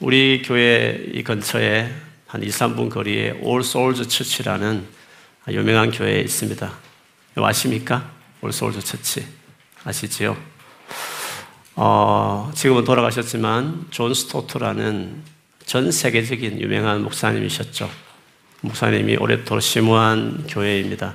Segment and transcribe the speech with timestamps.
[0.00, 1.90] 우리 교회 이 근처에
[2.26, 4.86] 한 2, 3분 거리에 All Souls Church라는
[5.48, 6.72] 유명한 교회 있습니다.
[7.36, 8.10] 아십니까?
[8.42, 9.26] All Souls Church.
[9.84, 10.36] 아시지요?
[11.74, 15.22] 어, 지금은 돌아가셨지만 존 스토트라는
[15.64, 17.90] 전 세계적인 유명한 목사님이셨죠.
[18.60, 21.14] 목사님이 오래도록 시무한 교회입니다.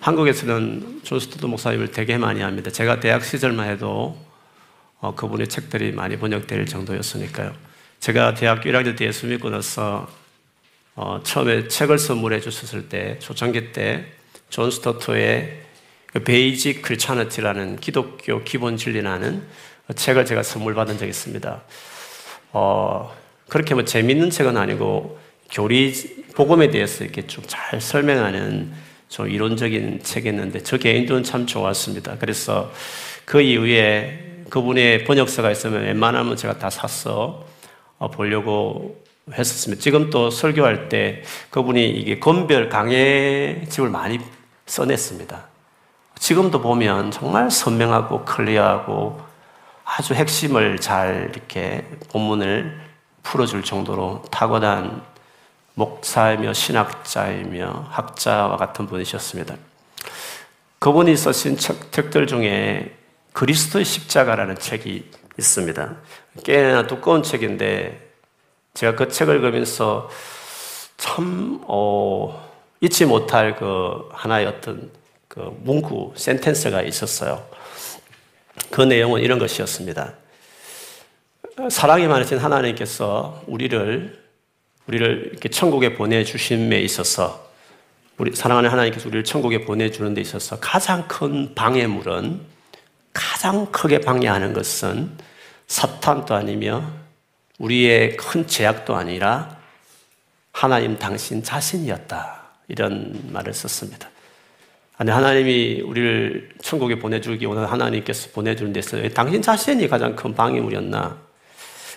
[0.00, 2.70] 한국에서는 존 스토트 목사님을 되게 많이 압니다.
[2.70, 4.18] 제가 대학 시절만 해도
[5.00, 7.67] 어, 그분의 책들이 많이 번역될 정도였으니까요.
[8.00, 10.08] 제가 대학교 1학년 때 예수 믿고 나서
[10.94, 14.04] 어, 처음에 책을 선물해 주셨을 때, 초창기 때,
[14.50, 15.60] 존 스토트의
[16.24, 19.42] Basic Christianity라는 기독교 기본 진리라는
[19.94, 21.62] 책을 제가 선물 받은 적이 있습니다.
[22.52, 23.16] 어,
[23.48, 25.18] 그렇게 뭐 재밌는 책은 아니고
[25.50, 25.92] 교리
[26.34, 28.72] 복음에 대해서 이렇게 좀 잘 설명하는
[29.08, 32.16] 좀 이론적인 책이었는데 저 개인적으로는 참 좋았습니다.
[32.18, 32.72] 그래서
[33.24, 37.57] 그 이후에 그분의 번역서가 있으면 웬만하면 제가 다 사서 어,
[38.06, 39.02] 보려고
[39.32, 39.82] 했었습니다.
[39.82, 44.20] 지금 또 설교할 때 그분이 이게 건별 강해집을 많이
[44.66, 45.44] 써냈습니다.
[46.18, 49.20] 지금도 보면 정말 선명하고 클리어하고
[49.84, 52.78] 아주 핵심을 잘 이렇게 본문을
[53.22, 55.02] 풀어줄 정도로 탁월한
[55.74, 59.56] 목사이며 신학자이며 학자와 같은 분이셨습니다.
[60.78, 62.94] 그분이 쓰신 책들 중에
[63.32, 65.96] 그리스도의 십자가라는 책이 있습니다.
[66.44, 68.08] 꽤나 두꺼운 책인데
[68.74, 70.10] 제가 그 책을 읽으면서
[70.96, 72.48] 참 어,
[72.80, 74.90] 잊지 못할 그 하나의 어떤
[75.28, 77.44] 그 문구 센텐스가 있었어요.
[78.70, 80.14] 그 내용은 이런 것이었습니다.
[81.70, 84.28] 사랑이 많으신 하나님께서 우리를
[84.86, 87.48] 우리를 이렇게 천국에 보내 주심에 있어서
[88.16, 92.40] 우리 사랑하는 하나님께서 우리를 천국에 보내 주는 데 있어서 가장 큰 방해물은
[93.12, 95.10] 가장 크게 방해하는 것은
[95.68, 96.82] 사탄도 아니며
[97.58, 99.58] 우리의 큰 제약도 아니라
[100.52, 102.42] 하나님 당신 자신이었다.
[102.68, 104.10] 이런 말을 썼습니다.
[104.96, 111.28] 아니, 하나님이 우리를 천국에 보내주기 오늘 하나님께서 보내주는 데서 당신 자신이 가장 큰 방해물이었나?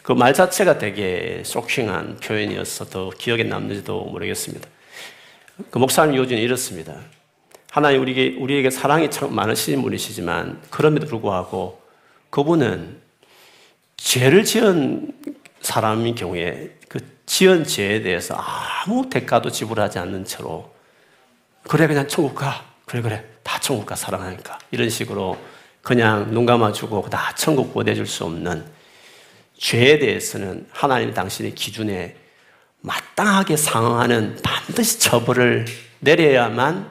[0.04, 4.68] 그 말 자체가 되게 쇼킹한 표현이어서 더 기억에 남는지도 모르겠습니다.
[5.70, 6.96] 그 목사님 요즘에 이렇습니다.
[7.72, 11.82] 하나님 우리에게, 우리에게 사랑이 참 많으신 분이시지만 그럼에도 불구하고
[12.32, 12.98] 그분은
[14.04, 15.14] 죄를 지은
[15.62, 20.74] 사람인 경우에 그 지은 죄에 대해서 아무 대가도 지불하지 않는 채로
[21.68, 23.24] 그래 그냥 천국 가 그래, 그래.
[23.42, 24.60] 다 천국 가 사랑하니까.
[24.72, 25.38] 이런 식으로
[25.82, 28.66] 그냥 눈 감아주고 다 천국 보내줄 수 없는
[29.58, 32.18] 죄에 대해서는 하나님 당신의 기준에
[32.82, 35.66] 마땅하게 상응하는 반드시 처벌을
[36.00, 36.90] 내려야만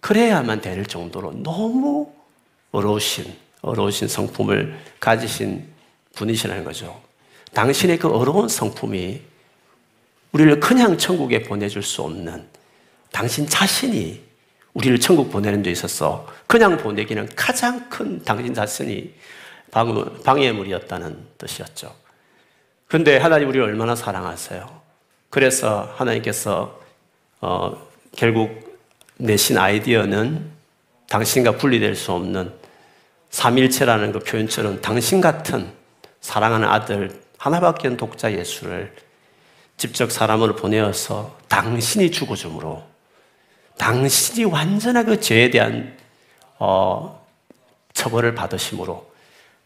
[0.00, 2.12] 그래야만 될 정도로 너무
[2.72, 5.73] 어려우신 어려우신 성품을 가지신
[6.14, 7.00] 분이시라는 거죠.
[7.52, 9.20] 당신의 그 어려운 성품이
[10.32, 12.46] 우리를 그냥 천국에 보내줄 수 없는
[13.12, 14.22] 당신 자신이
[14.74, 19.14] 우리를 천국 보내는 데 있어서 그냥 보내기는 가장 큰 당신 자신이
[20.24, 21.94] 방해물이었다는 뜻이었죠.
[22.88, 24.82] 근데 하나님 우리를 얼마나 사랑하세요?
[25.30, 26.80] 그래서 하나님께서
[27.40, 28.78] 어, 결국
[29.16, 30.50] 내신 아이디어는
[31.08, 32.52] 당신과 분리될 수 없는
[33.30, 35.72] 삼일체라는 그 표현처럼 당신 같은
[36.24, 38.96] 사랑하는 아들 하나밖에 없는 독자 예수를
[39.76, 42.82] 직접 사람으로 보내어서 당신이 죽어줌으로
[43.76, 45.98] 당신이 완전한 그 죄에 대한
[46.58, 47.26] 어,
[47.92, 49.12] 처벌을 받으심으로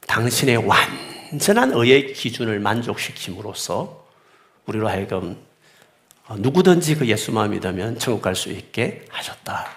[0.08, 4.04] 당신의 완전한 의의 기준을 만족시킴으로써
[4.66, 5.41] 우리로 하여금
[6.26, 9.68] 어, 누구든지 그 예수만 믿으면 천국 갈 수 있게 하셨다.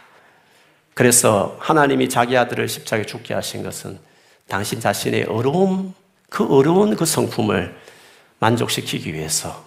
[0.95, 3.99] 그래서 하나님이 자기 아들을 십자가에 죽게 하신 것은
[4.47, 5.93] 당신 자신의 어려움,
[6.31, 7.75] 그 어려운 그 성품을
[8.39, 9.65] 만족시키기 위해서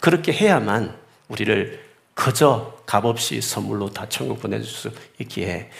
[0.00, 0.96] 그렇게 해야만
[1.28, 5.70] 우리를 그저 값없이 선물로 다 천국 보내줄 수 있기에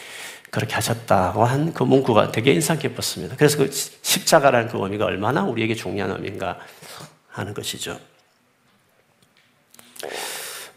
[0.51, 3.37] 그렇게 하셨다고 한 그 문구가 되게 인상 깊었습니다.
[3.37, 6.59] 그래서 그 십자가라는 그 의미가 얼마나 우리에게 중요한 의미인가
[7.29, 7.99] 하는 것이죠.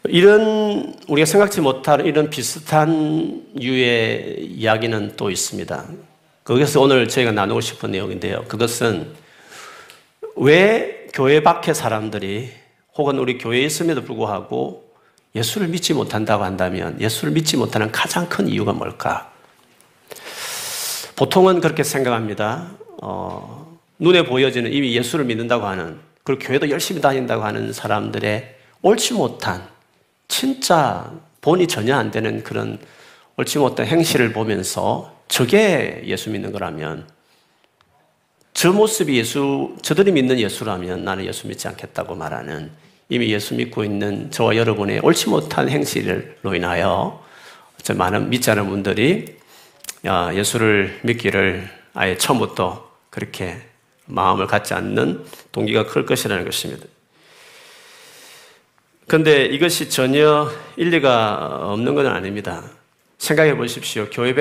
[0.05, 5.85] 이런 우리가 생각지 못할 이런 비슷한 유의 이야기는 또 있습니다.
[6.43, 8.45] 거기서 오늘 저희가 나누고 싶은 내용인데요.
[8.47, 9.22] 그것은
[10.35, 12.51] 왜 교회 밖의 사람들이
[12.95, 14.91] 혹은 우리 교회에 있음에도 불구하고
[15.35, 19.31] 예수를 믿지 못한다고 한다면 예수를 믿지 못하는 가장 큰 이유가 뭘까?
[21.15, 22.71] 보통은 그렇게 생각합니다.
[23.01, 29.67] 어, 눈에 보여지는 이미 예수를 믿는다고 하는 그리고 교회도 열심히 다닌다고 하는 사람들의 옳지 못한
[30.27, 32.79] 진짜 본이 전혀 안 되는 그런
[33.37, 37.07] 옳지 못한 행실을 보면서 저게 예수 믿는 거라면
[38.53, 42.71] 저 모습이 예수, 저들이 믿는 예수라면 나는 예수 믿지 않겠다고 말하는
[43.09, 47.23] 이미 예수 믿고 있는 저와 여러분의 옳지 못한 행실로 인하여
[47.95, 49.37] 많은 믿지 않은 분들이
[50.33, 53.61] 예수를 믿기를 아예 처음부터 그렇게
[54.05, 56.85] 마음을 갖지 않는 동기가 클 것이라는 것입니다.
[59.07, 62.63] 그런데 이것이 전혀 일리가 없는 것은 아닙니다.
[63.17, 64.07] 생각해 보십시오.
[64.11, 64.33] 교회,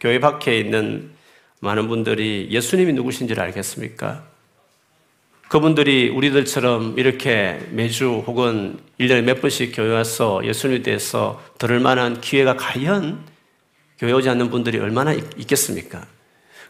[0.00, 1.10] 교회 밖에 있는
[1.60, 4.24] 많은 분들이 예수님이 누구신지를 알겠습니까?
[5.48, 12.56] 그분들이 우리들처럼 이렇게 매주 혹은 1년에 몇 번씩 교회 와서 예수님에 대해서 들을 만한 기회가
[12.56, 13.24] 과연
[13.98, 16.06] 교회 오지 않는 분들이 얼마나 있겠습니까?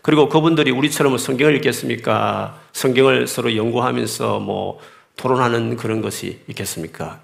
[0.00, 2.60] 그리고 그분들이 우리처럼 성경을 읽겠습니까?
[2.72, 4.78] 성경을 서로 연구하면서 뭐
[5.16, 7.20] 토론하는 그런 것이 있겠습니까?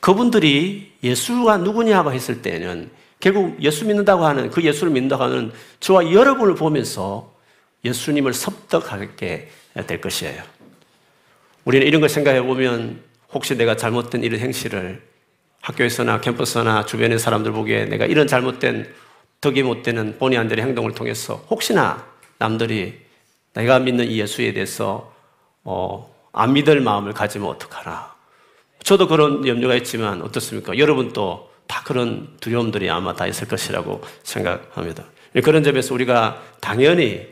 [0.00, 2.90] 그분들이 예수가 누구냐고 했을 때는
[3.24, 5.50] 결국 예수 믿는다고 하는 그 예수를 믿는다고 하는
[5.80, 7.32] 저와 여러분을 보면서
[7.82, 9.48] 예수님을 섭득하게
[9.86, 10.42] 될 것이에요.
[11.64, 13.00] 우리는 이런 걸 생각해 보면
[13.32, 15.02] 혹시 내가 잘못된 이런 행실을
[15.62, 18.92] 학교에서나 캠퍼스나 주변의 사람들 보기에 내가 이런 잘못된
[19.40, 22.06] 덕이 못 되는 본의 안 되는 행동을 통해서 혹시나
[22.36, 23.00] 남들이
[23.54, 25.14] 내가 믿는 이 예수에 대해서
[25.62, 28.14] 어, 안 믿을 마음을 가지면 어떡하나.
[28.82, 30.76] 저도 그런 염려가 있지만 어떻습니까?
[30.76, 35.04] 여러분도 다 그런 두려움들이 아마 다 있을 것이라고 생각합니다.
[35.42, 37.26] 그런 점에서 우리가 당연히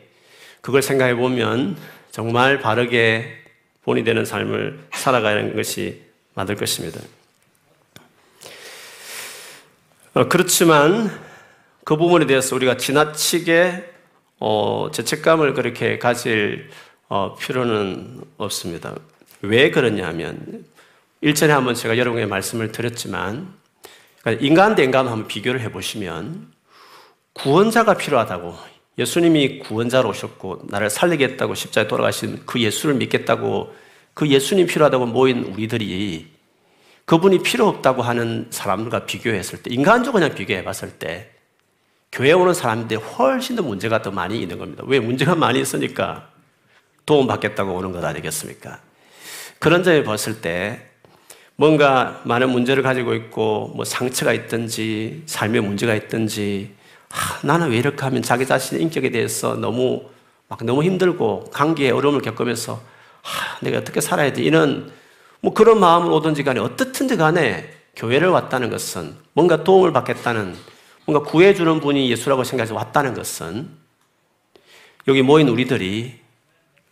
[0.61, 1.76] 그걸 생각해 보면
[2.11, 3.43] 정말 바르게
[3.84, 6.02] 본이 되는 삶을 살아가는 것이
[6.34, 7.00] 맞을 것입니다.
[10.14, 11.11] 어, 그렇지만
[11.84, 13.90] 그 부분에 대해서 우리가 지나치게
[14.38, 16.70] 어, 죄책감을 그렇게 가질
[17.08, 18.94] 어, 필요는 없습니다.
[19.40, 20.64] 왜 그러냐면
[21.20, 23.55] 일전에 한번 제가 여러분에게 말씀을 드렸지만
[24.40, 26.52] 인간 대 인간 한번 비교를 해보시면
[27.32, 28.56] 구원자가 필요하다고
[28.98, 33.74] 예수님이 구원자로 오셨고 나를 살리겠다고 십자에 돌아가신 그 예수를 믿겠다고
[34.14, 36.30] 그 예수님 필요하다고 모인 우리들이
[37.04, 41.30] 그분이 필요 없다고 하는 사람들과 비교했을 때 인간적으로 그냥 비교해 봤을 때
[42.12, 44.84] 교회 오는 사람들이 훨씬 더 문제가 더 많이 있는 겁니다.
[44.86, 46.28] 왜 문제가 많이 있으니까
[47.06, 48.78] 도움 받겠다고 오는 것 아니겠습니까?
[49.58, 50.92] 그런 점에 봤을 때
[51.62, 56.75] 뭔가 많은 문제를 가지고 있고 뭐 상처가 있든지 삶의 문제가 있든지
[57.09, 60.03] 아, 나는 왜 이렇게 하면 자기 자신의 인격에 대해서 너무
[60.49, 62.82] 막 너무 힘들고 관계에 어려움을 겪으면서
[63.23, 64.91] 아, 내가 어떻게 살아야 돼 이런
[65.41, 70.56] 뭐 그런 마음을 오든지 간에 어떻든지 간에 교회를 왔다는 것은 뭔가 도움을 받겠다는
[71.06, 73.69] 뭔가 구해주는 분이 예수라고 생각해서 왔다는 것은
[75.06, 76.19] 여기 모인 우리들이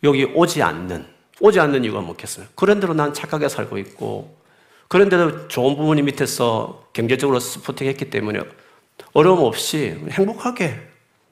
[0.05, 1.05] 여기 오지 않는
[1.41, 2.45] 오지 않는 이유가 뭐겠어요?
[2.55, 4.39] 그런 대로 난 착하게 살고 있고
[4.91, 8.41] 그런데도 좋은 부모님 밑에서 경제적으로 스포팅했기 때문에
[9.13, 10.75] 어려움 없이 행복하게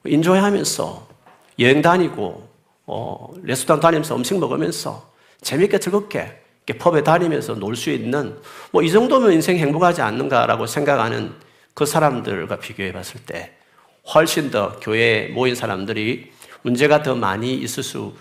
[0.06, 1.08] 인조해하면서
[1.58, 2.48] 여행 다니고
[2.86, 5.12] 어, 레스토랑 다니면서 음식 먹으면서
[5.42, 8.38] 재밌게 즐겁게 펍에 다니면서 놀 수 있는
[8.72, 11.34] 뭐 이 정도면 인생 행복하지 않는가라고 생각하는
[11.74, 13.52] 그 사람들과 비교해 봤을 때
[14.14, 18.14] 훨씬 더 교회에 모인 사람들이 문제가 더 많이 있을 수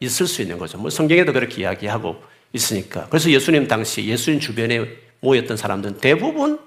[0.00, 0.78] 있을 수 있는 거죠.
[0.78, 2.16] 뭐 성경에도 그렇게 이야기하고
[2.56, 3.06] 있으니까.
[3.08, 4.86] 그래서 예수님 당시 예수님 주변에
[5.20, 6.58] 모였던 사람들은 대부분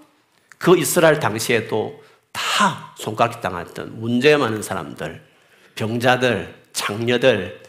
[0.57, 2.01] 그 이스라엘 당시에도
[2.31, 5.21] 다 손가락 당했던 문제 많은 사람들,
[5.75, 7.61] 병자들, 장녀들,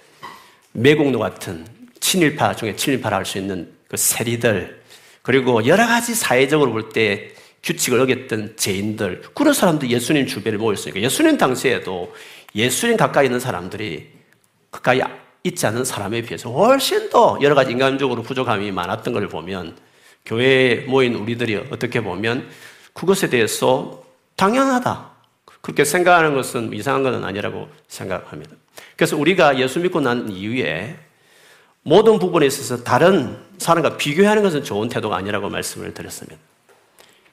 [0.73, 1.67] 매국노 같은
[2.01, 4.81] 친일파 중에 친일파라 할 수 있는 그 세리들,
[5.23, 11.37] 그리고 여러 가지 사회적으로 볼 때 규칙을 어겼던 죄인들, 그런 사람들 예수님 주변에 모였으니까 예수님
[11.37, 12.15] 당시에도
[12.55, 14.09] 예수님 가까이 있는 사람들이
[14.71, 15.01] 가까이
[15.43, 19.77] 있지 않은 사람에 비해서 훨씬 더 여러 가지 인간적으로 부족함이 많았던 걸 보면
[20.27, 22.49] 교회에 모인 우리들이 어떻게 보면
[22.93, 24.03] 그것에 대해서
[24.37, 25.11] 당연하다.
[25.63, 28.53] 그렇게 생각하는 것은 이상한 것은 아니라고 생각합니다.
[28.97, 30.99] 그래서 우리가 예수 믿고 난 이후에
[31.83, 36.37] 모든 부분에 있어서 다른 사람과 비교하는 것은 좋은 태도가 아니라고 말씀을 드렸습니다.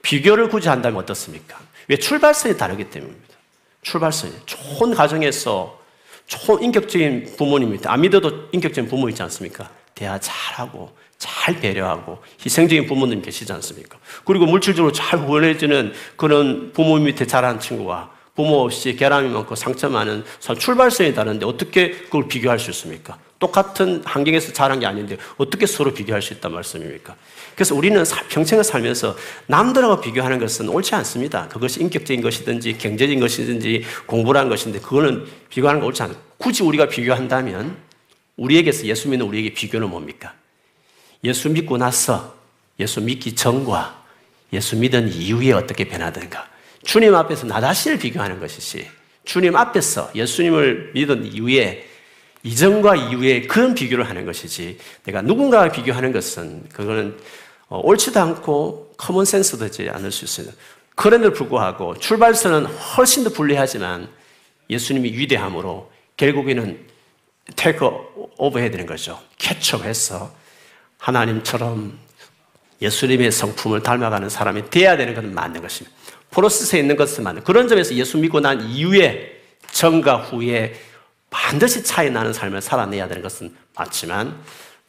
[0.01, 1.59] 비교를 굳이 한다면 어떻습니까?
[1.87, 3.35] 왜 출발선이 다르기 때문입니다.
[3.81, 4.33] 출발선이.
[4.45, 5.79] 좋은 가정에서
[6.27, 7.91] 좋은 인격적인 부모님입니다.
[7.91, 9.69] 안 믿어도 인격적인 부모 있지 않습니까?
[9.95, 13.97] 대화 잘하고, 잘 배려하고, 희생적인 부모님 계시지 않습니까?
[14.25, 20.23] 그리고 물질적으로 잘 후원해주는 그런 부모 밑에 자란 친구와 부모 없이 결함이 많고 상처 많은
[20.39, 23.17] 출발선이 다른데 어떻게 그걸 비교할 수 있습니까?
[23.39, 27.15] 똑같은 환경에서 자란 게 아닌데 어떻게 서로 비교할 수 있단 말씀입니까?
[27.55, 29.15] 그래서 우리는 평생을 살면서
[29.47, 31.47] 남들하고 비교하는 것은 옳지 않습니다.
[31.47, 36.17] 그것이 인격적인 것이든지 경제적인 것이든지 공부라는 것인데 그거는 비교하는 거 옳지 않아요.
[36.37, 37.77] 굳이 우리가 비교한다면
[38.37, 40.33] 우리에게서 예수 믿는 우리에게 비교는 뭡니까?
[41.23, 42.35] 예수 믿고 나서
[42.79, 44.03] 예수 믿기 전과
[44.53, 46.47] 예수 믿은 이후에 어떻게 변하든가.
[46.83, 48.87] 주님 앞에서 나 자신을 비교하는 것이지
[49.25, 51.85] 주님 앞에서 예수님을 믿은 이후에
[52.47, 57.17] 이전과 이후에 그런 비교를 하는 것이지 내가 누군가와 비교하는 것은 그거는
[57.67, 60.53] 어, 옳지도 않고 common sense 되지 않을 수 있어요.
[60.95, 64.07] 그럼에도 불구하고 출발선은 훨씬 더 불리하지만
[64.69, 66.87] 예수님의 위대함으로 결국에는
[67.55, 67.85] take
[68.37, 69.19] over 해야 되는 거죠.
[69.37, 70.33] catch up해서
[70.97, 71.99] 하나님처럼
[72.81, 75.95] 예수님의 성품을 닮아가는 사람이 돼야 되는 것은 맞는 것입니다.
[76.31, 79.37] 프로세스에 있는 것은 맞는 그런 점에서 예수 믿고 난 이후에
[79.71, 80.75] 전과 후에
[81.29, 84.37] 반드시 차이 나는 삶을 살아내야 되는 것은 맞지만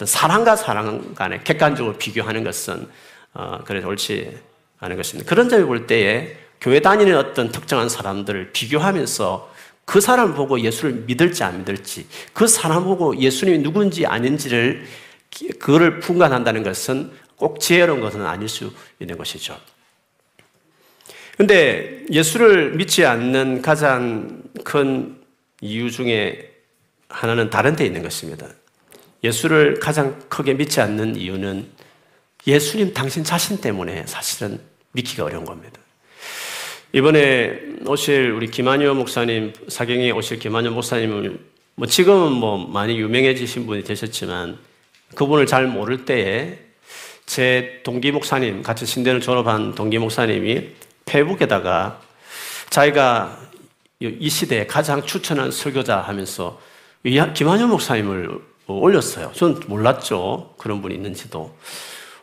[0.05, 2.89] 사랑과 사랑 간에 객관적으로 비교하는 것은
[3.35, 4.39] 어, 그래 옳지
[4.79, 5.29] 않은 것입니다.
[5.29, 9.53] 그런 점을 볼 때에 교회 다니는 어떤 특정한 사람들을 비교하면서
[9.85, 14.85] 그 사람 보고 예수를 믿을지 안 믿을지, 그 사람 보고 예수님이 누군지 아닌지를
[15.59, 19.57] 그거를 분간한다는 것은 꼭 지혜로운 것은 아닐 수 있는 것이죠.
[21.37, 25.18] 근데 예수를 믿지 않는 가장 큰
[25.61, 26.51] 이유 중에
[27.09, 28.47] 하나는 다른 데 있는 것입니다.
[29.25, 31.67] 예수를 가장 크게 믿지 않는 이유는
[32.47, 34.61] 예수님 당신 자신 때문에 사실은
[34.93, 35.81] 믿기가 어려운 겁니다.
[36.93, 41.39] 이번에 오실 우리 김한효 목사님, 사경에 오실 김한효 목사님은
[41.75, 44.59] 뭐 지금은 뭐 많이 유명해지신 분이 되셨지만
[45.15, 46.59] 그분을 잘 모를 때에
[47.27, 50.69] 제 동기 목사님, 같이 신대를 졸업한 동기 목사님이
[51.05, 52.01] 페북에다가
[52.71, 53.48] 자기가
[54.01, 56.61] 이 시대에 가장 추천한 설교자 하면서
[57.03, 58.31] 김한효 목사님을
[58.69, 59.33] 올렸어요.
[59.35, 60.55] 전 몰랐죠.
[60.57, 61.57] 그런 분이 있는지도.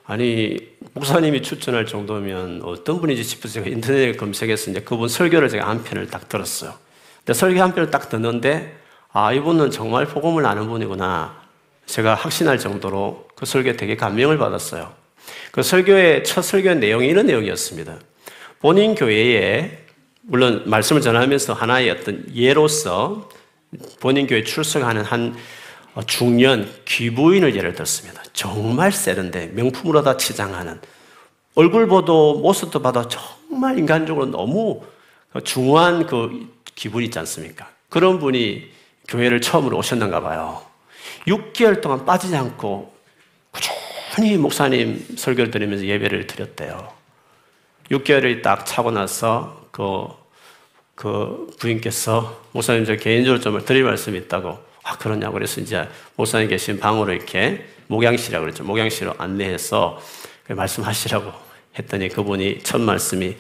[0.06, 0.58] 아니,
[0.94, 6.08] 목사님이 추천할 정도면 어떤 분인지 싶어서 제가 인터넷에 검색해서 이제 그분 설교를 제가 한 편을
[6.08, 6.76] 딱 들었어요.
[7.18, 8.78] 근데 설교 한 편을 딱 듣는데,
[9.12, 11.42] 아, 이분은 정말 복음을 아는 분이구나.
[11.88, 14.94] 제가 확신할 정도로 그 설교에 되게 감명을 받았어요.
[15.52, 18.00] 그 설교의, 첫 설교의 내용이 이런 내용이었습니다.
[18.60, 19.85] 본인 교회에,
[20.28, 23.30] 물론 말씀을 전하면서 하나의 어떤 예로서
[24.00, 25.36] 본인 교회 출석하는 한
[25.94, 28.22] 어, 중년 귀부인을 예를 들었습니다.
[28.34, 30.80] 정말 세련돼 명품으로 다 치장하는
[31.54, 34.84] 얼굴 보도 모습도 봐도 정말 인간적으로 너무
[35.44, 37.70] 중후한 그 기분 있지 않습니까?
[37.90, 38.70] 그런 분이
[39.08, 40.62] 교회를 처음으로 오셨는가 봐요.
[41.28, 42.94] 6개월 동안 빠지지 않고
[43.52, 46.95] 꾸준히 목사님 설교를 들으면서 예배를 드렸대요.
[47.92, 50.08] 6개월이 딱 차고 나서 그,
[50.96, 56.80] 그 부인께서 목사님 저 개인적으로 좀 드릴 말씀이 있다고 아, 그러냐고 그래서 이제 목사님 계신
[56.80, 58.64] 방으로 이렇게 목양실이라고 그랬죠.
[58.64, 60.00] 목양실로 안내해서
[60.48, 61.32] 말씀하시라고
[61.78, 63.36] 했더니 그분이 첫 말씀이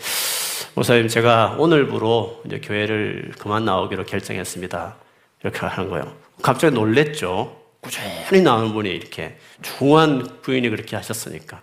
[0.73, 4.95] 목사님 제가 오늘부로 이제 교회를 그만 나오기로 결정했습니다.
[5.43, 6.15] 이렇게 하는 거예요.
[6.41, 7.61] 갑자기 놀랬죠.
[7.79, 11.61] 꾸준히 나오는 분이 이렇게 중한 부인이 그렇게 하셨으니까.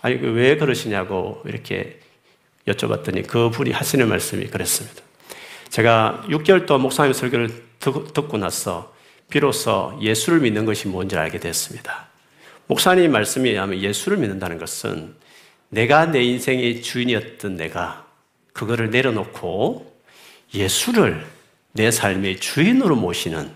[0.00, 2.00] 아니, 그왜 그러시냐고 이렇게
[2.66, 5.02] 여쭤봤더니 그 분이 하시는 말씀이 그랬습니다.
[5.68, 8.92] 제가 6개월 동안 목사님 설교를 듣고 나서
[9.30, 12.08] 비로소 예수를 믿는 것이 뭔지 알게 됐습니다.
[12.66, 15.14] 목사님 말씀에 의하면 예수를 믿는다는 것은
[15.68, 18.06] 내가 내 인생의 주인이었던 내가
[18.52, 19.90] 그거를 내려놓고
[20.52, 21.24] 예수를
[21.72, 23.52] 내 삶의 주인으로 모시는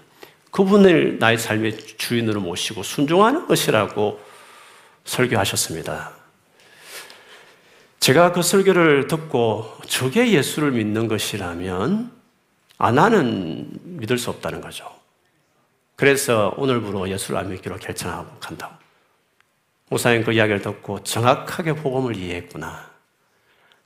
[0.52, 4.20] 그분을 나의 삶의 주인으로 모시고 순종하는 것이라고
[5.04, 6.12] 설교하셨습니다.
[8.04, 12.12] 제가 그 설교를 듣고 저게 예수를 믿는 것이라면
[12.76, 14.86] 아 나는 믿을 수 없다는 거죠.
[15.96, 18.74] 그래서 오늘부로 예수를 안 믿기로 결정하고 간다고.
[19.88, 22.90] 목사님 그 이야기를 듣고 정확하게 복음을 이해했구나.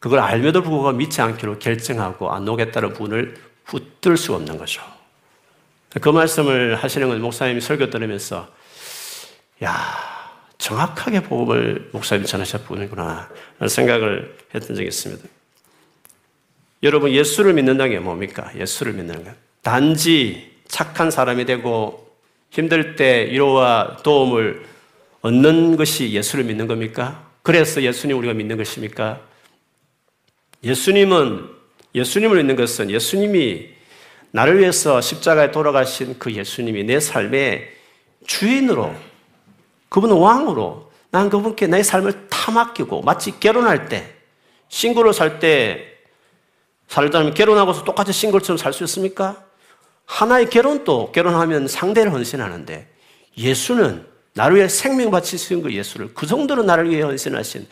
[0.01, 4.83] 그걸 알면도 불구하고 믿지 않기로 결정하고 안 오겠다는 분을 붙들 수 없는 거죠.
[6.01, 8.49] 그 말씀을 하시는 건 목사님이 설교 들으면서
[9.63, 10.18] 야
[10.59, 12.87] 정확하게 복음을 목사님이 전하셨구나
[13.59, 15.29] 라는 생각을 했던 적이 있습니다.
[16.83, 18.51] 여러분 예수를 믿는다는 게 뭡니까?
[18.57, 19.35] 예수를 믿는 것.
[19.63, 22.09] 단지 착한 사람이 되고
[22.51, 24.65] 힘들 때 위로와 도움을
[25.23, 27.29] 얻는 것이 예수를 믿는 겁니까?
[27.43, 29.21] 그래서 예수님 우리가 믿는 것입니까?
[30.63, 31.49] 예수님은
[31.95, 33.71] 예수님을 믿는 것은 예수님이
[34.31, 37.71] 나를 위해서 십자가에 돌아가신 그 예수님이 내 삶의
[38.27, 38.95] 주인으로
[39.89, 44.15] 그분은 왕으로 난 그분께 내 삶을 다 맡기고 마치 결혼할 때
[44.69, 45.85] 싱글로 살 때
[46.89, 49.45] 살자면 결혼하고서 똑같이 싱글처럼 살 수 있습니까?
[50.07, 52.89] 하나의 결혼도 결혼하면 상대를 헌신하는데
[53.37, 57.67] 예수는 나를 위해 생명 바치신 그 예수를 그 정도로 나를 위해 헌신하신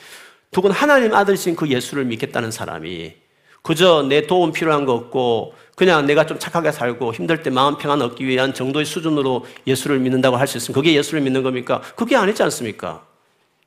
[0.50, 3.14] 두분 하나님 아들이신 그 예수를 믿겠다는 사람이
[3.62, 8.00] 그저 내 도움 필요한 거 없고 그냥 내가 좀 착하게 살고 힘들 때 마음 평안
[8.00, 11.82] 얻기 위한 정도의 수준으로 예수를 믿는다고 할 수 있으면 그게 예수를 믿는 겁니까?
[11.94, 13.04] 그게 아니지 않습니까?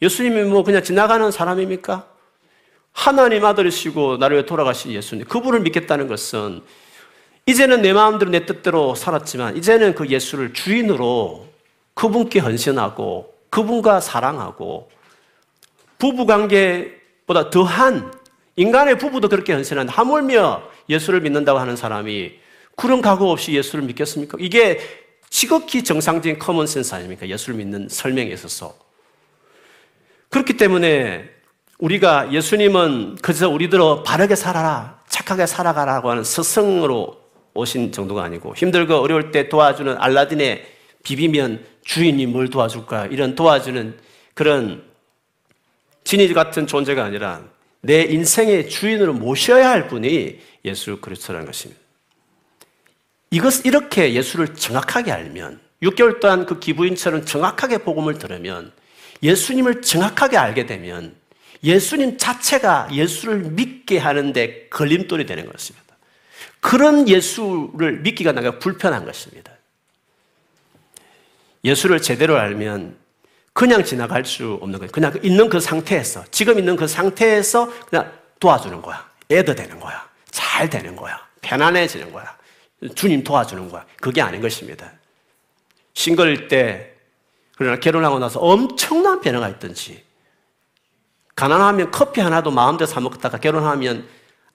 [0.01, 2.07] 예수님이 뭐 그냥 지나가는 사람입니까?
[2.93, 6.61] 하나님 아들이시고 나를 위해 돌아가신 예수님 그분을 믿겠다는 것은
[7.45, 11.47] 이제는 내 마음대로 내 뜻대로 살았지만 이제는 그 예수를 주인으로
[11.93, 14.89] 그분께 헌신하고 그분과 사랑하고
[15.99, 18.11] 부부 관계보다 더한
[18.55, 22.33] 인간의 부부도 그렇게 헌신한 하물며 예수를 믿는다고 하는 사람이
[22.75, 24.37] 그런 각오 없이 예수를 믿겠습니까?
[24.39, 24.79] 이게
[25.29, 27.27] 지극히 정상적인 common sense 아닙니까?
[27.27, 28.75] 예수를 믿는 설명에 있어서.
[30.29, 31.29] 그렇기 때문에
[31.77, 37.19] 우리가 예수님은 그저 우리들어 바르게 살아라, 착하게 살아가라고 하는 스승으로
[37.53, 40.65] 오신 정도가 아니고 힘들고 어려울 때 도와주는 알라딘의
[41.03, 43.97] 비비면 주인이 뭘 도와줄까 이런 도와주는
[44.33, 44.83] 그런
[46.03, 47.41] 진이 같은 존재가 아니라
[47.81, 51.79] 내 인생의 주인으로 모셔야 할 분이 예수 그리스도라는 것입니다.
[53.31, 58.73] 이렇게 예수를 정확하게 알면 6개월 동안 그 기부인처럼 정확하게 복음을 들으면
[59.23, 61.15] 예수님을 정확하게 알게 되면
[61.63, 65.85] 예수님 자체가 예수를 믿게 하는데 걸림돌이 되는 것입니다.
[66.59, 69.51] 그런 예수를 믿기가 내가 불편한 것입니다.
[71.63, 72.97] 예수를 제대로 알면
[73.53, 74.91] 그냥 지나갈 수 없는 거예요.
[74.91, 79.07] 그냥 있는 그 상태에서, 지금 있는 그 상태에서 그냥 도와주는 거야.
[79.31, 80.07] 애도 되는 거야.
[80.31, 81.19] 잘 되는 거야.
[81.41, 82.37] 편안해지는 거야.
[82.95, 83.85] 주님 도와주는 거야.
[83.99, 84.91] 그게 아닌 것입니다.
[85.93, 86.93] 싱글일 때,
[87.57, 90.03] 그러나 결혼하고 나서 엄청난 변화가 있든지,
[91.35, 94.07] 가난하면 커피 하나도 마음대로 사먹다가 결혼하면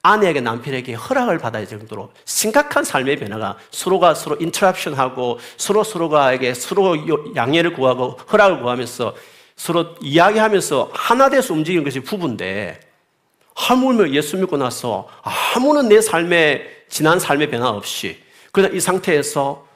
[0.05, 6.95] 아내에게 남편에게 허락을 받아야 정도로 심각한 삶의 변화가 서로가 서로 interaction하고 서로 서로가에게 서로
[7.35, 9.15] 양해를 구하고 허락을 구하면서
[9.55, 12.79] 서로 이야기하면서 하나 돼서 움직이는 것이 부부인데
[13.55, 15.07] 하물며 예수 믿고 나서
[15.55, 18.21] 아무런 내 삶의 지난 삶의 변화 없이
[18.51, 19.67] 그냥 이 상태에서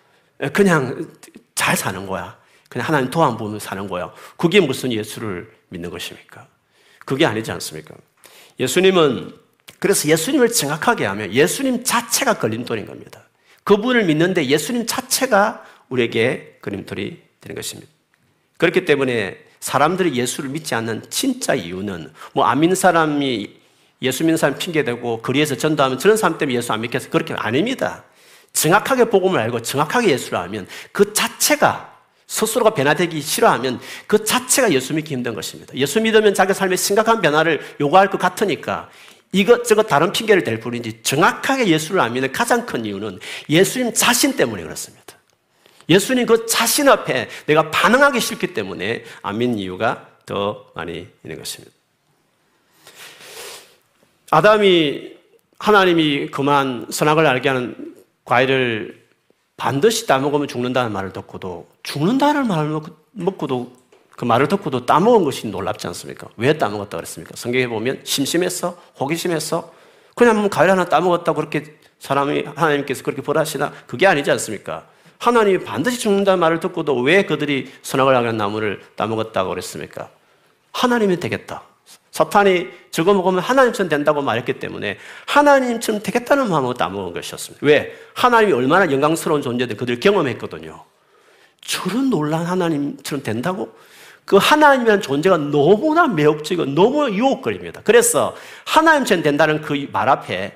[0.54, 1.10] 그냥
[1.56, 2.38] 잘 사는 거야.
[2.70, 4.14] 그냥 하나님 도안 보며 사는 거야.
[4.38, 6.46] 그게 무슨 예수를 믿는 것입니까?
[7.04, 7.96] 그게 아니지 않습니까?
[8.60, 9.49] 예수님은
[9.80, 13.22] 그래서 예수님을 정확하게 하면 예수님 자체가 걸림돌인 겁니다.
[13.64, 17.92] 그분을 믿는데 예수님 자체가 우리에게 걸림돌이 되는 것입니다.
[18.58, 23.58] 그렇기 때문에 사람들이 예수를 믿지 않는 진짜 이유는 뭐 안 믿는 사람이
[24.02, 27.10] 예수 믿는 사람 핑계대고 거리에서 전도하면 저런 사람 때문에 예수 안 믿겠어.
[27.10, 28.04] 그렇게 아닙니다.
[28.54, 35.14] 정확하게 복음을 알고 정확하게 예수를 알면 그 자체가 스스로가 변화되기 싫어하면 그 자체가 예수 믿기
[35.14, 35.74] 힘든 것입니다.
[35.76, 38.90] 예수 믿으면 자기 삶에 심각한 변화를 요구할 것 같으니까
[39.32, 44.64] 이것저것 다른 핑계를 댈 뿐이지 정확하게 예수를 안 믿는 가장 큰 이유는 예수님 자신 때문에
[44.64, 45.16] 그렇습니다.
[45.88, 51.76] 예수님 그 자신 앞에 내가 반응하기 싫기 때문에 안 믿는 이유가 더 많이 있는 것입니다.
[54.32, 55.14] 아담이
[55.58, 59.00] 하나님이 그만 선악을 알게 하는 과일을
[59.58, 62.80] 반드시 따먹으면 죽는다는 말을 듣고도 죽는다는 말을
[63.12, 63.79] 먹고도
[64.20, 66.28] 그 말을 듣고도 따먹은 것이 놀랍지 않습니까?
[66.36, 67.36] 왜 따먹었다 그랬습니까?
[67.38, 68.78] 성경에 보면 심심했어?
[69.00, 69.72] 호기심했어?
[70.14, 73.72] 그냥 뭐 과일 하나 따먹었다고 그렇게 사람이 하나님께서 그렇게 벌하시나?
[73.88, 74.88] 그게 아니지 않습니까?
[75.20, 80.10] 하나님이 반드시 죽는다는 말을 듣고도 왜 그들이 선악을 하는 나무를 따먹었다고 그랬습니까?
[80.74, 81.64] 하나님이 되겠다.
[82.12, 87.66] 사탄이 저거 먹으면 하나님처럼 된다고 말했기 때문에 하나님처럼 되겠다는 마음으로 따먹은 것이었습니다.
[87.66, 87.98] 왜?
[88.16, 90.84] 하나님이 얼마나 영광스러운 존재들 그들 경험했거든요.
[91.62, 93.74] 저런 놀란 하나님처럼 된다고?
[94.30, 97.82] 그 하나님이라는 존재가 너무나 매혹적이고 너무 유혹거립니다.
[97.84, 100.56] 그래서 하나님처럼 된다는 그 말 앞에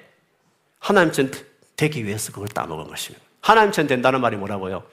[0.78, 1.32] 하나님처럼
[1.76, 3.26] 되기 위해서 그걸 따먹은 것입니다.
[3.42, 4.84] 하나님처럼 된다는 말이 뭐라고요?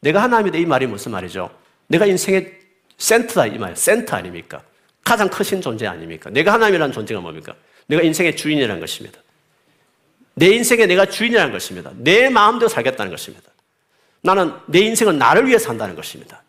[0.00, 1.50] 내가 하나님이다 이 말이 무슨 말이죠?
[1.88, 2.60] 내가 인생의
[2.96, 4.62] 센터다 이 말, 센터 아닙니까?
[5.04, 6.30] 가장 크신 존재 아닙니까?
[6.30, 7.54] 내가 하나님이라는 존재가 뭡니까?
[7.88, 9.18] 내가 인생의 주인이라는 것입니다.
[10.32, 11.90] 내 인생에 내가 주인이라는 것입니다.
[11.96, 13.50] 내 마음대로 살겠다는 것입니다.
[14.22, 16.42] 나는 내 인생은 나를 위해 산다는 것입니다.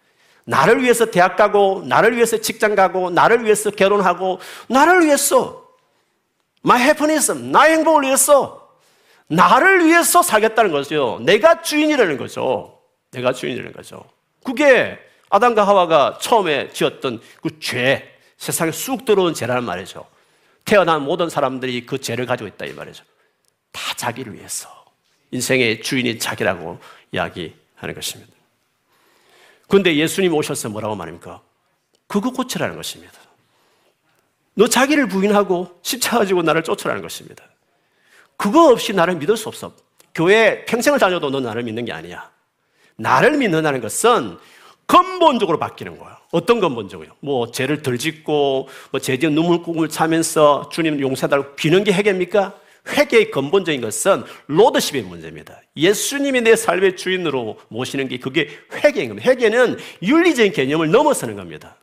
[0.45, 5.65] 나를 위해서 대학 가고, 나를 위해서 직장 가고, 나를 위해서 결혼하고, 나를 위해서,
[6.63, 8.69] my happiness, 나의 행복을 위해서,
[9.27, 11.19] 나를 위해서 살겠다는 거죠.
[11.23, 12.79] 내가 주인이라는 거죠.
[13.11, 14.03] 내가 주인이라는 거죠.
[14.43, 20.05] 그게 아담과 하와가 처음에 지었던 그 죄, 세상에 쑥 들어온 죄라는 말이죠.
[20.63, 23.03] 태어난 모든 사람들이 그 죄를 가지고 있다 이 말이죠.
[23.71, 24.69] 다 자기를 위해서.
[25.31, 26.79] 인생의 주인이 자기라고
[27.11, 28.34] 이야기하는 것입니다.
[29.67, 31.41] 그런데 예수님 오셔서 뭐라고 말합니까?
[32.07, 33.13] 그거 고치라는 것입니다.
[34.53, 37.43] 너 자기를 부인하고 십자가 지고 나를 쫓으라는 것입니다.
[38.37, 39.73] 그거 없이 나를 믿을 수 없어.
[40.13, 42.29] 교회 평생을 다녀도 너 나를 믿는 게 아니야.
[42.95, 44.37] 나를 믿는다는 것은
[44.85, 46.19] 근본적으로 바뀌는 거야.
[46.31, 47.09] 어떤 근본적으로?
[47.19, 52.53] 뭐 죄를 덜 짓고 뭐 죄지은 눈물국을 차면서 주님 용서달라고 비는 게 해결입니까?
[52.87, 55.61] 회개의 근본적인 것은 로드십의 문제입니다.
[55.75, 59.29] 예수님이 내 삶의 주인으로 모시는 게 그게 회개인 겁니다.
[59.29, 61.77] 회개는 윤리적인 개념을 넘어서는 겁니다.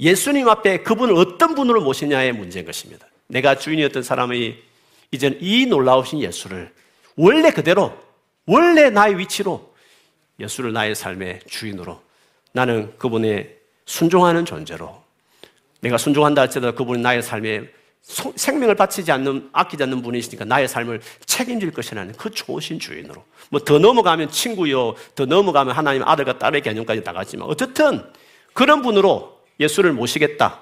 [0.00, 3.06] 예수님 앞에 그분을 어떤 분으로 모시냐의 문제인 것입니다.
[3.26, 4.56] 내가 주인이었던 사람이
[5.12, 6.72] 이제는 이 놀라우신 예수를
[7.16, 7.96] 원래 그대로
[8.46, 9.74] 원래 나의 위치로
[10.38, 12.00] 예수를 나의 삶의 주인으로
[12.52, 15.02] 나는 그분의 순종하는 존재로
[15.80, 17.44] 내가 순종한다 할지라도 그분은 나의 삶
[18.08, 23.22] 에 생명을 바치지 않는 아끼지 않는 분이시니까 나의 삶을 책임질 것이라는 그 좋으신 주인으로.
[23.50, 28.02] 뭐 더 넘어가면 친구요 더 넘어가면 하나님 아들과 딸의 개념까지 나가지만 어쨌든
[28.52, 30.60] 그런 분으로 예수를 모시겠다.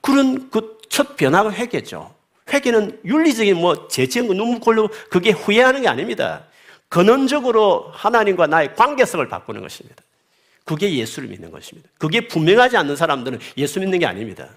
[0.00, 2.14] 그런 그 첫 변화가 회개죠.
[2.52, 6.44] 회개는 윤리적인 뭐 재지은 거 눈물 꼴로 그게 후회하는 게 아닙니다.
[6.88, 10.02] 근원적으로 하나님과 나의 관계성을 바꾸는 것입니다.
[10.64, 11.88] 그게 예수를 믿는 것입니다.
[11.98, 14.48] 그게 분명하지 않는 사람들은 예수 믿는 게 아닙니다.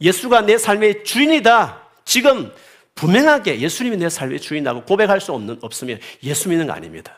[0.00, 1.82] 예수가 내 삶의 주인이다.
[2.04, 2.52] 지금
[2.94, 7.16] 분명하게 예수님이 내 삶의 주인이라고 고백할 수 없는, 없으면 예수 믿는 거 아닙니다.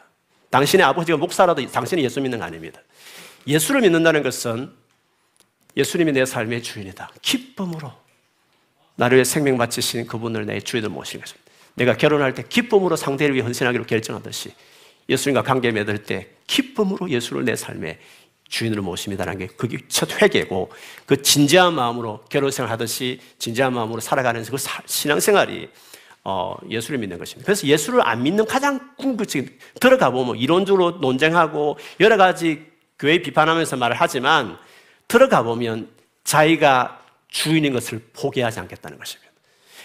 [0.50, 2.80] 당신의 아버지가 목사라도 당신이 예수 믿는 거 아닙니다.
[3.46, 4.70] 예수를 믿는다는 것은
[5.76, 7.10] 예수님이 내 삶의 주인이다.
[7.22, 7.92] 기쁨으로
[8.96, 11.50] 나를 위해 생명 바치신 그분을 내 주인을 모신 것입니다.
[11.74, 14.52] 내가 결혼할 때 기쁨으로 상대를 위해 헌신하기로 결정하듯이
[15.08, 17.98] 예수님과 관계 맺을 때 기쁨으로 예수를 내 삶의
[18.52, 20.70] 주인으로 모십니다라는 게 그게 첫 회개고
[21.06, 25.70] 그 진지한 마음으로 결혼생활 하듯이 진지한 마음으로 살아가는 그 신앙생활이
[26.24, 27.46] 어, 예수를 믿는 것입니다.
[27.46, 32.66] 그래서 예수를 안 믿는 가장 궁극적인 들어가 보면 이론적으로 논쟁하고 여러 가지
[32.98, 34.58] 교회 비판하면서 말을 하지만
[35.08, 35.88] 들어가 보면
[36.22, 39.32] 자기가 주인인 것을 포기하지 않겠다는 것입니다.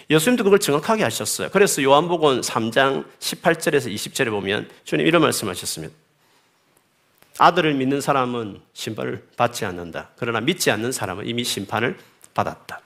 [0.10, 1.50] 예수님도 그걸 정확하게 하셨어요.
[1.52, 5.96] 그래서 요한복음 3장 18절에서 20절에 보면 주님 이런 말씀하셨습니다.
[7.40, 10.10] 아들을 믿는 사람은 심판을 받지 않는다.
[10.18, 11.98] 그러나 믿지 않는 사람은 이미 심판을
[12.34, 12.82] 받았다.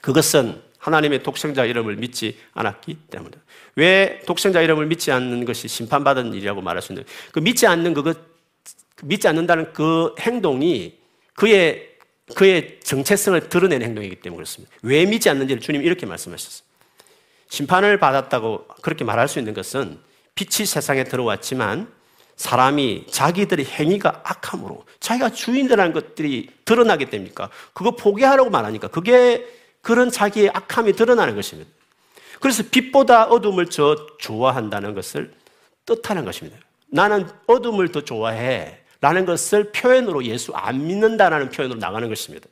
[0.00, 3.40] 그것은 하나님의 독생자 이름을 믿지 않았기 때문이다.
[3.76, 8.18] 왜 독생자 이름을 믿지 않는 것이 심판받은 일이라고 말할 수 있는데 그 믿지 않는 그것
[9.04, 10.98] 믿지 않는다는 그 행동이
[11.34, 11.92] 그의
[12.34, 14.74] 그의 정체성을 드러내는 행동이기 때문에 그렇습니다.
[14.82, 16.66] 왜 믿지 않는지를 주님 이렇게 말씀하셨어요.
[17.48, 19.98] 심판을 받았다고 그렇게 말할 수 있는 것은
[20.34, 21.92] 빛이 세상에 들어왔지만
[22.42, 27.48] 사람이 자기들의 행위가 악함으로 자기가 주인이라는 것들이 드러나게 됩니까?
[27.72, 29.46] 그거 포기하라고 말하니까 그게
[29.80, 31.70] 그런 자기의 악함이 드러나는 것입니다.
[32.40, 35.32] 그래서 빛보다 어둠을 저 좋아한다는 것을
[35.86, 36.58] 뜻하는 것입니다.
[36.88, 38.80] 나는 어둠을 더 좋아해.
[39.00, 42.48] 라는 것을 표현으로 예수 안 믿는다라는 표현으로 나가는 것입니다.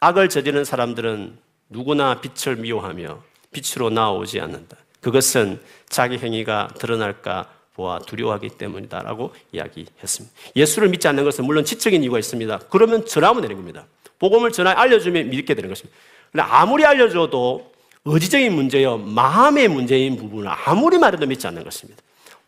[0.00, 3.22] 악을 저지르는 사람들은 누구나 빛을 미워하며
[3.52, 4.78] 빛으로 나오지 않는다.
[5.02, 10.36] 그것은 자기 행위가 드러날까 보아 두려워하기 때문이다라고 이야기했습니다.
[10.56, 12.60] 예수를 믿지 않는 것은 물론 지적인 이유가 있습니다.
[12.70, 13.86] 그러면 전하면 되는 겁니다.
[14.18, 15.98] 복음을 전하 알려주면 믿게 되는 것입니다.
[16.30, 17.72] 그러나 아무리 알려줘도
[18.04, 22.02] 의지적인 문제요, 마음의 문제인 부분을 아무리 말해도 믿지 않는 것입니다.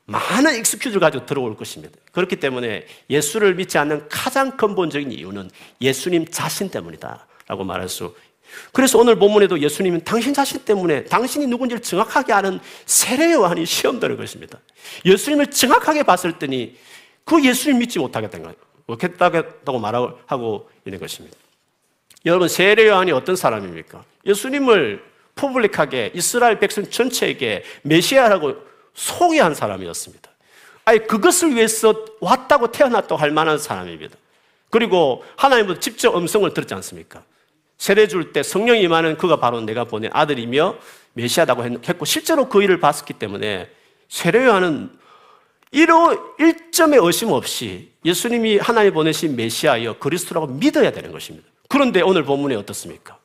[0.07, 1.97] 많은 익스큐즈를 가지고 들어올 것입니다.
[2.13, 7.27] 그렇기 때문에 예수를 믿지 않는 가장 근본적인 이유는 예수님 자신 때문이다.
[7.47, 8.15] 라고 말할 수.
[8.73, 14.17] 그래서 오늘 본문에도 예수님은 당신 자신 때문에 당신이 누군지를 정확하게 아는 세례 요한이 시험 드는
[14.17, 14.59] 것입니다.
[15.05, 16.77] 예수님을 정확하게 봤을 때니
[17.25, 17.99] 그 예수님 믿지.
[18.87, 21.37] 못겠다고 말하고 있는 것입니다.
[22.27, 24.05] 여러분, 세례 요한이 어떤 사람입니까?
[24.27, 25.03] 예수님을
[25.35, 28.57] 퍼블릭하게 이스라엘 백성 전체에게 메시아라고
[28.95, 30.31] 소개한 사람이었습니다.
[30.85, 34.17] 아니, 그것을 위해서 왔다고 태어났다고 할 만한 사람입니다.
[34.71, 37.23] 그리고 하나님부터 직접 음성을 들었지 않습니까?
[37.79, 40.77] 세례 줄 때 성령이 임하는 그가 바로 내가 보낸 아들이며
[41.15, 43.69] 메시아다고 했고 실제로 그 일을 봤었기 때문에
[44.09, 44.91] 세례 요한은
[45.71, 51.49] 이로 일점의 의심 없이 예수님이 하나님 보내신 메시아여 그리스도라고 믿어야 되는 것입니다.
[51.69, 53.19] 그런데 오늘 본문에 어떻습니까?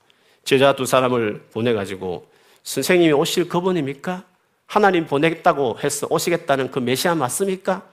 [0.43, 2.27] 제자 두 사람을 보내가지고
[2.63, 4.23] 선생님이 오실 그분입니까?
[4.65, 7.83] 하나님 보내겠다고 해서 오시겠다는 그 메시아 맞습니까?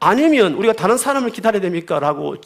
[0.00, 1.98] 아니면 우리가 다른 사람을 기다려야 됩니까?
[1.98, 2.36] 라고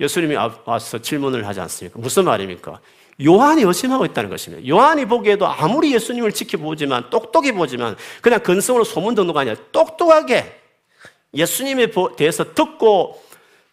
[0.00, 1.98] 예수님이 와서 질문을 하지 않습니까?
[1.98, 2.80] 무슨 말입니까?
[3.24, 4.66] 요한이 의심하고 있다는 것입니다.
[4.68, 9.56] 요한이 보기에도 아무리 예수님을 지켜보지만, 똑똑히 보지만, 그냥 근성으로 소문 듣는 거 아니야.
[9.72, 10.60] 똑똑하게
[11.34, 13.22] 예수님에 대해서 듣고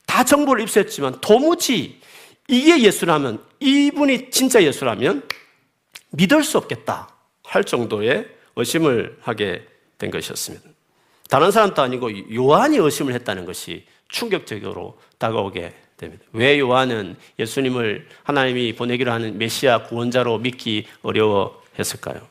[0.08, 2.02] 다 정보를 입수했지만, 도무지
[2.48, 5.24] 이게 예수라면, 이분이 진짜 예수라면
[6.12, 7.10] 믿을 수 없겠다
[7.44, 10.70] 할 정도의 의심을 하게 된 것이었습니다.
[11.30, 16.24] 다른 사람도 아니고 요한이 의심을 했다는 것이 충격적으로 다가오게 됩니다.
[16.34, 22.28] 왜 요한은 예수님을 하나님이 보내기로 하는 메시아 구원자로 믿기 어려워했을까요?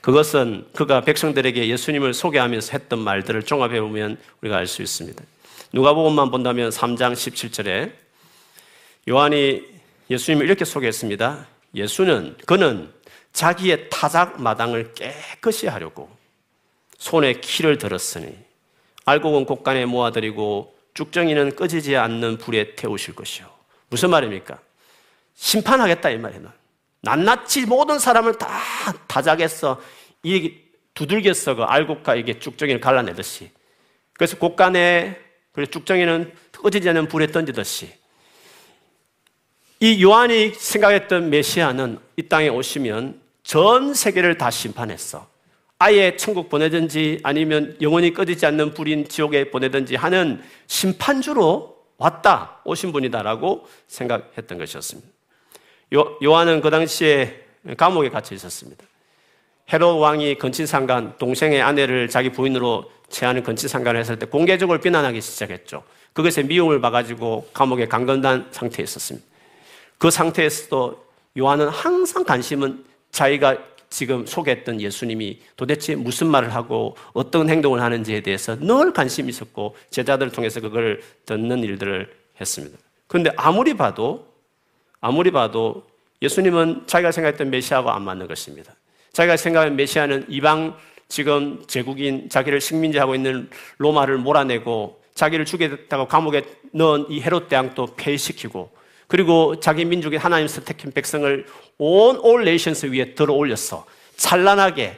[0.00, 5.22] 그것은 그가 백성들에게 예수님을 소개하면서 했던 말들을 종합해 보면 우리가 알 수 있습니다.
[5.72, 7.92] 누가복음만 본다면 3장 17절에
[9.08, 9.62] 요한이
[10.08, 11.46] 예수님을 이렇게 소개했습니다.
[11.74, 12.90] 예수는 그는
[13.32, 16.10] 자기의 타작 마당을 깨끗이 하려고
[16.98, 18.34] 손에 키를 들었으니
[19.04, 23.46] 알곡은 곳간에 모아들이고 쭉정이는 꺼지지 않는 불에 태우실 것이요.
[23.88, 24.58] 무슨 말입니까?
[25.34, 26.52] 심판하겠다 이 말이에요.
[27.02, 28.48] 낱낱이 모든 사람을 다
[29.06, 29.80] 타작해서
[30.22, 30.54] 이
[30.94, 33.50] 두들겨서 그 알곡과 이게 쭉정이를 갈라내듯이
[34.12, 35.18] 그래서 곳간에
[35.52, 37.92] 그리고 쭉정이는 꺼지지 않는 불에 던지듯이
[39.80, 45.29] 이 요한이 생각했던 메시아는 이 땅에 오시면 전 세계를 다 심판했어.
[45.82, 53.66] 아예 천국 보내든지 아니면 영원히 꺼지지 않는 불인 지옥에 보내든지 하는 심판주로 왔다, 오신 분이다라고
[53.86, 55.08] 생각했던 것이었습니다.
[55.94, 57.46] 요, 요한은 그 당시에
[57.78, 58.84] 감옥에 갇혀 있었습니다.
[59.72, 65.82] 헤롯 왕이 건친상간, 동생의 아내를 자기 부인으로 제하는 건친상간을 했을 때 공개적으로 비난하기 시작했죠.
[66.12, 69.26] 그것에 미움을 봐가지고 감옥에 강건단 상태에 있었습니다.
[69.96, 71.06] 그 상태에서도
[71.38, 73.56] 요한은 항상 관심은 자기가
[73.90, 80.30] 지금 소개했던 예수님이 도대체 무슨 말을 하고 어떤 행동을 하는지에 대해서 늘 관심이 있었고 제자들을
[80.30, 82.08] 통해서 그걸 듣는 일들을
[82.40, 82.78] 했습니다.
[83.08, 84.28] 그런데 아무리 봐도
[85.00, 85.84] 아무리 봐도
[86.22, 88.74] 예수님은 자기가 생각했던 메시아와 안 맞는 것입니다.
[89.12, 90.76] 자기가 생각한 메시아는 이방
[91.08, 98.70] 지금 제국인 자기를 식민지하고 있는 로마를 몰아내고 자기를 죽이겠다고 감옥에 넣은 이 헤롯 대왕도 폐위시키고
[99.10, 101.44] 그리고 자기 민족의 하나님 선택한 백성을
[101.78, 103.84] 온올 네이션스 위에 들어 올렸어.
[104.16, 104.96] 찬란하게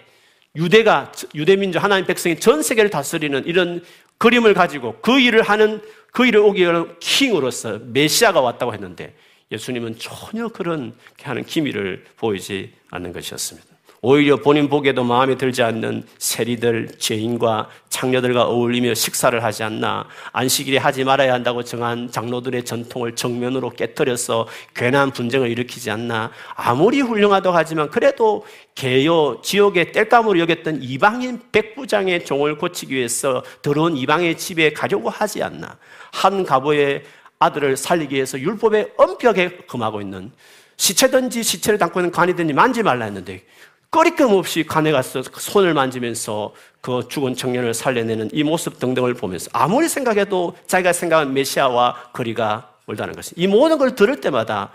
[0.55, 3.83] 유대가 유대 민족 하나님 백성이 전 세계를 다스리는 이런
[4.18, 5.81] 그림을 가지고 그 일을 하는
[6.12, 9.16] 그 일을 오기 위한 킹으로서 메시아가 왔다고 했는데
[9.51, 13.71] 예수님은 전혀 그런 하는 기미를 보이지 않는 것이었습니다.
[14.05, 20.09] 오히려 본인 보기에도 마음에 들지 않는 세리들, 죄인과 창녀들과 어울리며 식사를 하지 않나.
[20.33, 26.33] 안식일에 하지 말아야 한다고 정한 장로들의 전통을 정면으로 깨뜨려서 괜한 분쟁을 일으키지 않나.
[26.57, 34.37] 아무리 훌륭하다고 하지만 그래도 개요 지옥의 땔감으로 여겼던 이방인 백부장의 종을 고치기 위해서 들어온 이방의
[34.37, 35.79] 집에 가려고 하지 않나.
[36.11, 37.05] 한 가보의
[37.38, 40.33] 아들을 살리기 위해서 율법에 엄격하게 금하고 있는
[40.77, 43.45] 시체든지 시체를 담고 있는 관이든지 만지 말라 했는데
[43.92, 49.87] 꺼리낌 없이 간에 가서 손을 만지면서 그 죽은 청년을 살려내는 이 모습 등등을 보면서 아무리
[49.87, 54.72] 생각해도 자기가 생각한 메시아와 거리가 멀다는 것이 이 모든 걸 들을 때마다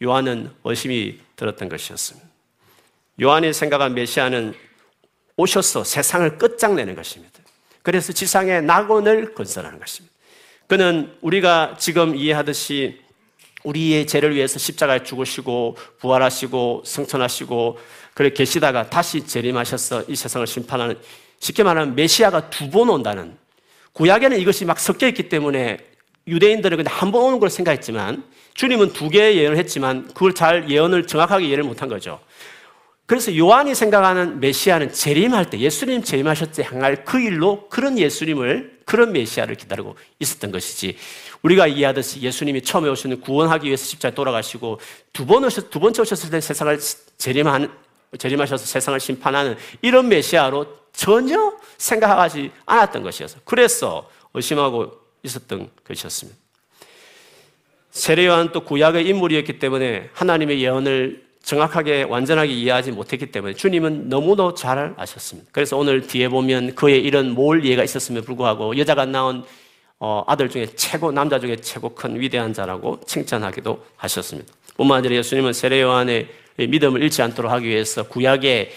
[0.00, 2.28] 요한은 의심이 들었던 것이었습니다.
[3.20, 4.54] 요한이 생각한 메시아는
[5.36, 7.40] 오셔서 세상을 끝장내는 것입니다.
[7.82, 10.14] 그래서 지상에 낙원을 건설하는 것입니다.
[10.68, 13.00] 그는 우리가 지금 이해하듯이
[13.64, 17.78] 우리의 죄를 위해서 십자가에 죽으시고 부활하시고 성천하시고
[18.14, 20.98] 그래 계시다가 다시 재림하셔서 이 세상을 심판하는
[21.38, 23.36] 쉽게 말하면 메시아가 두 번 온다는
[23.92, 25.78] 구약에는 이것이 막 섞여 있기 때문에
[26.26, 28.22] 유대인들은 근데 한번 오는 걸 생각했지만
[28.54, 32.20] 주님은 두 개의 예언을 했지만 그걸 잘 예언을 정확하게 이해를 못한 거죠.
[33.06, 39.12] 그래서 요한이 생각하는 메시아는 재림할 때 예수님 재림하셨을 때 향할 그 일로 그런 예수님을 그런
[39.12, 40.96] 메시아를 기다리고 있었던 것이지
[41.42, 44.80] 우리가 이해하듯이 예수님이 처음에 오시는 구원하기 위해서 십자에 돌아가시고
[45.12, 46.76] 두 번 오셨 두 번째 오셨을 때 세상을
[47.16, 47.70] 재림하는
[48.18, 54.90] 재림하셔서 세상을 심판하는 이런 메시아로 전혀 생각하지 않았던 것이어서 그래서 의심하고
[55.22, 56.36] 있었던 것이었습니다.
[57.92, 64.94] 세례요한 또 구약의 인물이었기 때문에 하나님의 예언을 정확하게 완전하게 이해하지 못했기 때문에 주님은 너무도 잘
[64.96, 65.48] 아셨습니다.
[65.52, 69.42] 그래서 오늘 뒤에 보면 그의 이런 몰 예가 있었음에 불구하고 여자가 낳은
[69.98, 74.52] 어, 아들 중에 최고 남자 중에 최고 큰 위대한 자라고 칭찬하기도 하셨습니다.
[74.76, 78.70] 뿐만 아니라 예수님은 세례 요한의 믿음을 잃지 않도록 하기 위해서 구약에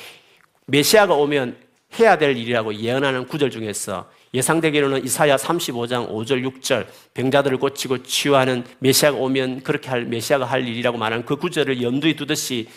[0.66, 1.56] 메시아가 오면
[2.00, 9.18] 해야 될 일이라고 예언하는 구절 중에서 예상되기로는 이사야 35장 5절 6절 병자들을 고치고 치유하는 메시아가
[9.18, 12.68] 오면 그렇게 할 메시아가 할 일이라고 말하는 그 구절을 염두에 두듯이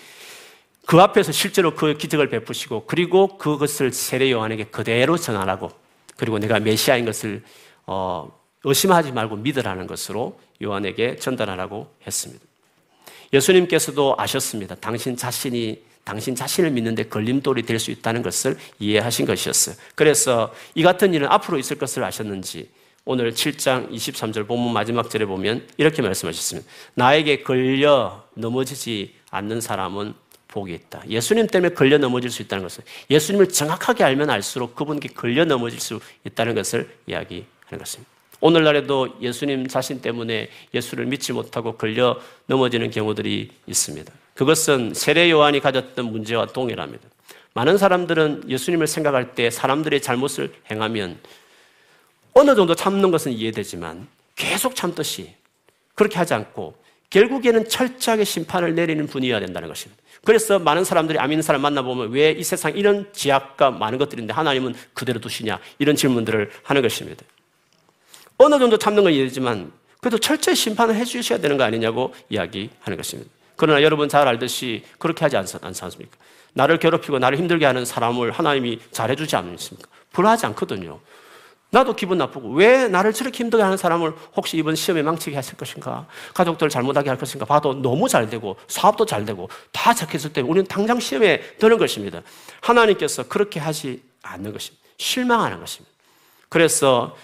[0.84, 5.70] 그 앞에서 실제로 그 기적을 베푸시고 그리고 그것을 세례 요한에게 그대로 전하라고
[6.16, 7.42] 그리고 내가 메시아인 것을
[7.86, 8.30] 어,
[8.64, 12.44] 의심하지 말고 믿으라는 것으로 요한에게 전달하라고 했습니다.
[13.32, 14.74] 예수님께서도 아셨습니다.
[14.76, 19.74] 당신 자신이 당신 자신을 믿는데 걸림돌이 될 수 있다는 것을 이해하신 것이었어요.
[19.94, 22.70] 그래서 이 같은 일은 앞으로 있을 것을 아셨는지
[23.04, 26.68] 오늘 7장 23절 본문 마지막 절에 보면 이렇게 말씀하셨습니다.
[26.94, 30.14] 나에게 걸려 넘어지지 않는 사람은
[30.48, 31.02] 복이 있다.
[31.08, 36.00] 예수님 때문에 걸려 넘어질 수 있다는 것을 예수님을 정확하게 알면 알수록 그분께 걸려 넘어질 수
[36.24, 38.10] 있다는 것을 이야기하는 것입니다.
[38.40, 44.12] 오늘날에도 예수님 자신 때문에 예수를 믿지 못하고 걸려 넘어지는 경우들이 있습니다.
[44.36, 47.02] 그것은 세례 요한이 가졌던 문제와 동일합니다.
[47.54, 51.18] 많은 사람들은 예수님을 생각할 때 사람들의 잘못을 행하면
[52.34, 55.34] 어느 정도 참는 것은 이해되지만 계속 참듯이
[55.94, 56.76] 그렇게 하지 않고
[57.08, 60.02] 결국에는 철저하게 심판을 내리는 분이어야 된다는 것입니다.
[60.22, 65.18] 그래서 많은 사람들이 아민 사람 만나보면 왜 이 세상 이런 지약과 많은 것들인데 하나님은 그대로
[65.18, 67.24] 두시냐 이런 질문들을 하는 것입니다.
[68.36, 73.30] 어느 정도 참는 건 이해되지만 그래도 철저히 심판을 해 주셔야 되는 거 아니냐고 이야기하는 것입니다.
[73.56, 76.16] 그러나 여러분 잘 알듯이 그렇게 하지 않습니까?
[76.52, 79.88] 나를 괴롭히고 나를 힘들게 하는 사람을 하나님이 잘해주지 않습니까?
[80.12, 81.00] 불하지 않거든요.
[81.70, 86.06] 나도 기분 나쁘고 왜 나를 저렇게 힘들게 하는 사람을 혹시 이번 시험에 망치게 하실 것인가?
[86.32, 87.44] 가족들 잘못하게 할 것인가?
[87.44, 92.22] 봐도 너무 잘 되고 사업도 잘 되고 다 착했을 때 우리는 당장 시험에 드는 것입니다.
[92.60, 94.86] 하나님께서 그렇게 하지 않는 것입니다.
[94.96, 95.94] 실망하는 것입니다.
[96.48, 97.16] 그래서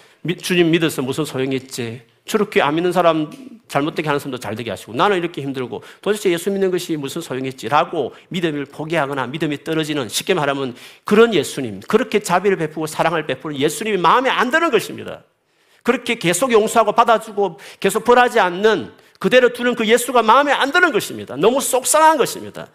[0.42, 2.02] 주님 믿어서 무슨 소용이 있지?
[2.26, 3.30] 저렇게 안 믿는 사람
[3.72, 8.14] 잘못되게 하는 사람도 잘 되게 하시고 나는 이렇게 힘들고 도대체 예수 믿는 것이 무슨 소용있지라고
[8.28, 14.28] 믿음을 포기하거나 믿음이 떨어지는 쉽게 말하면 그런 예수님 그렇게 자비를 베푸고 사랑을 베푸는 예수님이 마음에
[14.28, 15.24] 안 드는 것입니다.
[15.82, 21.36] 그렇게 계속 용서하고 받아주고 계속 벌하지 않는 그대로 두는 그 예수가 마음에 안 드는 것입니다.
[21.36, 22.68] 너무 속상한 것입니다.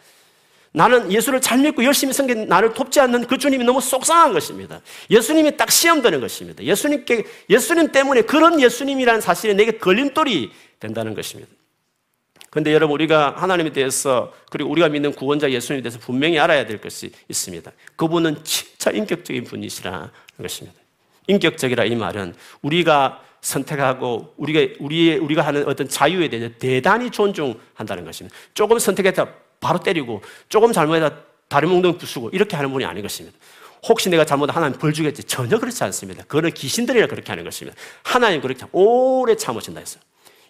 [0.71, 4.81] 나는 예수를 잘 믿고 열심히 섬긴 나를 돕지 않는 그 주님이 너무 속상한 것입니다.
[5.09, 6.63] 예수님이 딱 시험 드는 것입니다.
[6.63, 11.51] 예수님께, 예수님 때문에 그런 예수님이라는 사실이 내게 걸림돌이 된다는 것입니다.
[12.49, 17.11] 그런데 여러분, 우리가 하나님에 대해서, 그리고 우리가 믿는 구원자 예수님에 대해서 분명히 알아야 될 것이
[17.27, 17.71] 있습니다.
[17.95, 20.09] 그분은 진짜 인격적인 분이시라는
[20.41, 20.79] 것입니다.
[21.27, 28.35] 인격적이라 이 말은 우리가 선택하고 우리가, 우리 우리가 하는 어떤 자유에 대해서 대단히 존중한다는 것입니다.
[28.53, 29.27] 조금 선택했다
[29.59, 31.15] 바로 때리고 조금 잘못해다
[31.47, 33.37] 다른 몽둥이 부수고 이렇게 하는 분이 아닌 것입니다.
[33.87, 35.23] 혹시 내가 잘못 하나님 벌 주겠지?
[35.23, 36.23] 전혀 그렇지 않습니다.
[36.23, 37.77] 그거는 귀신들이라 그렇게 하는 것입니다.
[38.03, 40.01] 하나님 그렇게 오래 참으신다 했어요.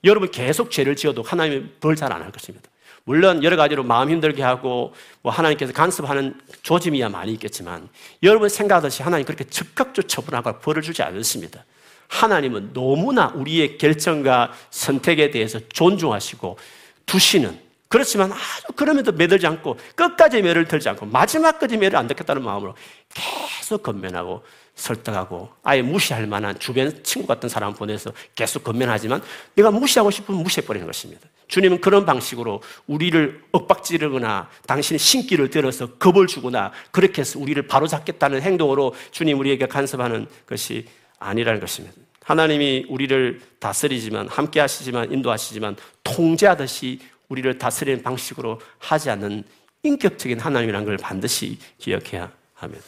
[0.03, 2.69] 여러분 계속 죄를 지어도 하나님이 벌잘 안 할 것입니다.
[3.03, 7.87] 물론 여러 가지로 마음 힘들게 하고 뭐 하나님께서 간섭하는 조짐이야 많이 있겠지만
[8.21, 11.63] 여러분 생각하듯이 하나님 그렇게 즉각적으로 처분하고 벌을 주지 않습니다.
[12.09, 16.57] 하나님은 너무나 우리의 결정과 선택에 대해서 존중하시고
[17.05, 22.75] 두시는 그렇지만 아주 그럼에도 매들지 않고 끝까지 매를 들지 않고 마지막까지 매를 안 듣겠다는 마음으로
[23.13, 24.43] 계속 건면하고
[24.75, 29.21] 설득하고 아예 무시할 만한 주변 친구 같은 사람 보내서 계속 건면하지만
[29.55, 31.27] 내가 무시하고 싶으면 무시해버리는 것입니다.
[31.47, 38.93] 주님은 그런 방식으로 우리를 엇박지르거나 당신의 신기를 들어서 겁을 주거나 그렇게 해서 우리를 바로잡겠다는 행동으로
[39.11, 40.85] 주님 우리에게 간섭하는 것이
[41.19, 41.95] 아니라는 것입니다.
[42.23, 49.43] 하나님이 우리를 다스리지만 함께 하시지만 인도하시지만 통제하듯이 우리를 다스리는 방식으로 하지 않는
[49.83, 52.83] 인격적인 하나님이라는 걸 반드시 기억해야 합니다.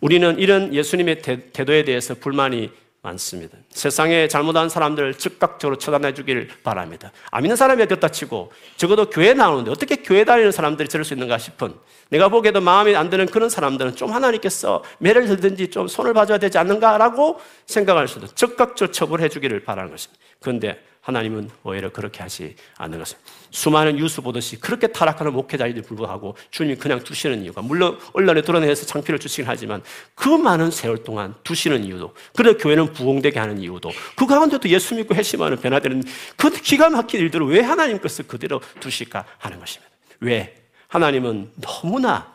[0.00, 2.70] 우리는 이런 예수님의 태도에 대해서 불만이
[3.04, 3.58] 많습니다.
[3.68, 7.12] 세상에 잘못한 사람들을 즉각적으로 처단해 주길 바랍니다.
[7.30, 11.36] 안 믿는 사람이 그렇다 치고 적어도 교회 나오는데 어떻게 교회 다니는 사람들이 저럴 수 있는가
[11.36, 11.74] 싶은
[12.08, 16.56] 내가 보기에도 마음에 안 드는 그런 사람들은 좀 하나님께서 매를 들든지 좀 손을 봐줘야 되지
[16.56, 20.22] 않는가라고 생각할 수도 즉각적으로 처벌해 주기를 바라는 것입니다.
[20.40, 23.30] 그런데 하나님은 오히려 그렇게 하지 않는 것입니다.
[23.50, 29.20] 수많은 뉴스 보듯이 그렇게 타락하는 목회자에도 불구하고 주님이 그냥 두시는 이유가 물론 언론에 드러내서 창피를
[29.20, 29.82] 주시긴 하지만
[30.14, 35.14] 그 많은 세월 동안 두시는 이유도 그래 교회는 부흥되게 하는 이유도 그 가운데도 예수 믿고
[35.14, 36.02] 회심하는 변화되는
[36.36, 39.92] 그 기가 막힌 일들을 왜 하나님께서 그대로 두실까 하는 것입니다.
[40.20, 40.56] 왜?
[40.88, 42.34] 하나님은 너무나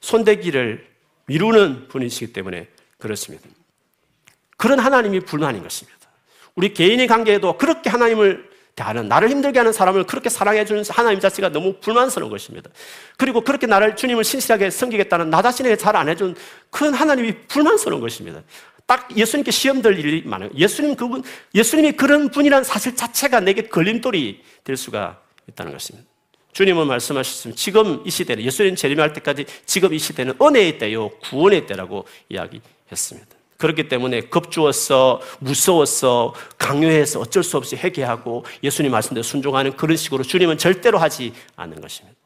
[0.00, 0.90] 손대기를
[1.26, 2.66] 미루는 분이시기 때문에
[2.98, 3.48] 그렇습니다.
[4.56, 6.01] 그런 하나님이 불만인 것입니다.
[6.54, 11.50] 우리 개인의 관계에도 그렇게 하나님을 대하는 나를 힘들게 하는 사람을 그렇게 사랑해 주는 하나님 자체가
[11.50, 12.70] 너무 불만스러운 것입니다.
[13.18, 16.34] 그리고 그렇게 나를 주님을 신실하게 섬기겠다는 나 자신에게 잘 안 해준
[16.70, 18.42] 큰 하나님이 불만스러운 것입니다.
[18.86, 20.50] 딱 예수님께 시험될 일이 많아요.
[20.56, 21.22] 예수님 그분,
[21.54, 26.08] 예수님이 그런 분이라는 사실 자체가 내게 걸림돌이 될 수가 있다는 것입니다.
[26.52, 27.58] 주님은 말씀하셨습니다.
[27.58, 33.41] 지금 이 시대는 예수님 재림할 때까지 지금 이 시대는 은혜의 때요, 구원의 때라고 이야기했습니다.
[33.62, 40.58] 그렇기 때문에 겁주었어, 무서웠어, 강요해서 어쩔 수 없이 회개하고 예수님 말씀대로 순종하는 그런 식으로 주님은
[40.58, 42.16] 절대로 하지 않는 것입니다.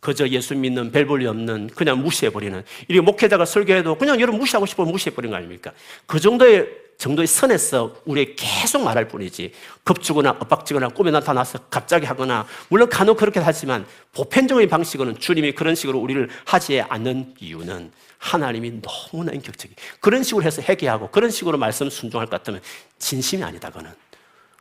[0.00, 4.92] 그저 예수 믿는 별 볼이 없는 그냥 무시해버리는 이렇게 목회자가 설교해도 그냥 여러분 무시하고 싶으면
[4.92, 5.72] 무시해버리는 거 아닙니까?
[6.06, 9.52] 그 정도의 정도의 선에서 우리에게 계속 말할 뿐이지
[9.84, 15.98] 겁주거나 엇박지거나 꿈에 나타나서 갑자기 하거나 물론 간혹 그렇게 하지만 보편적인 방식으로는 주님이 그런 식으로
[15.98, 22.26] 우리를 하지 않는 이유는 하나님이 너무나 인격적이 그런 식으로 해서 회개하고 그런 식으로 말씀 순종할
[22.26, 22.60] 것 같으면
[22.98, 23.92] 진심이 아니다 그는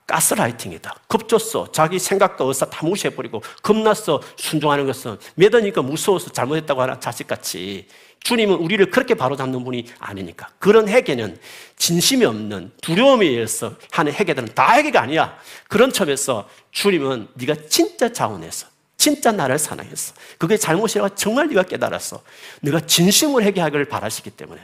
[0.08, 0.96] 가스라이팅이다.
[1.08, 1.72] 겁줬어.
[1.72, 4.22] 자기 생각과 의사 다 무시해버리고 겁났어.
[4.38, 7.88] 순종하는 것은 믿으니까 무서워서 잘못했다고 하는 자식같이
[8.20, 10.50] 주님은 우리를 그렇게 바로잡는 분이 아니니까.
[10.60, 11.40] 그런 회개는
[11.76, 15.38] 진심이 없는 두려움에 의해서 하는 회개들은 다 회개가 아니야.
[15.68, 18.68] 그런 점에서 주님은 네가 진짜 자원해서
[19.06, 20.16] 진짜 나를 사랑했어.
[20.40, 22.24] 그게 잘못이라고 정말 네가 깨달았어.
[22.62, 24.60] 네가 진심으로 회개하기를 바라시기 때문에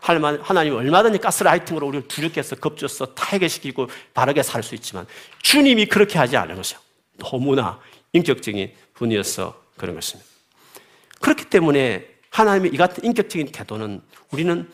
[0.00, 5.06] 하나님 얼마든지 가스라이팅으로 우리를 두렵게 해서 겁줘서 타해시키고 바르게 살 수 있지만
[5.42, 6.80] 주님이 그렇게 하지 것이요.
[7.18, 7.78] 너무나
[8.12, 10.28] 인격적인 분이어서 그런 것입니다.
[11.20, 14.68] 그렇기 때문에 하나님의 이 같은 인격적인 태도는 우리는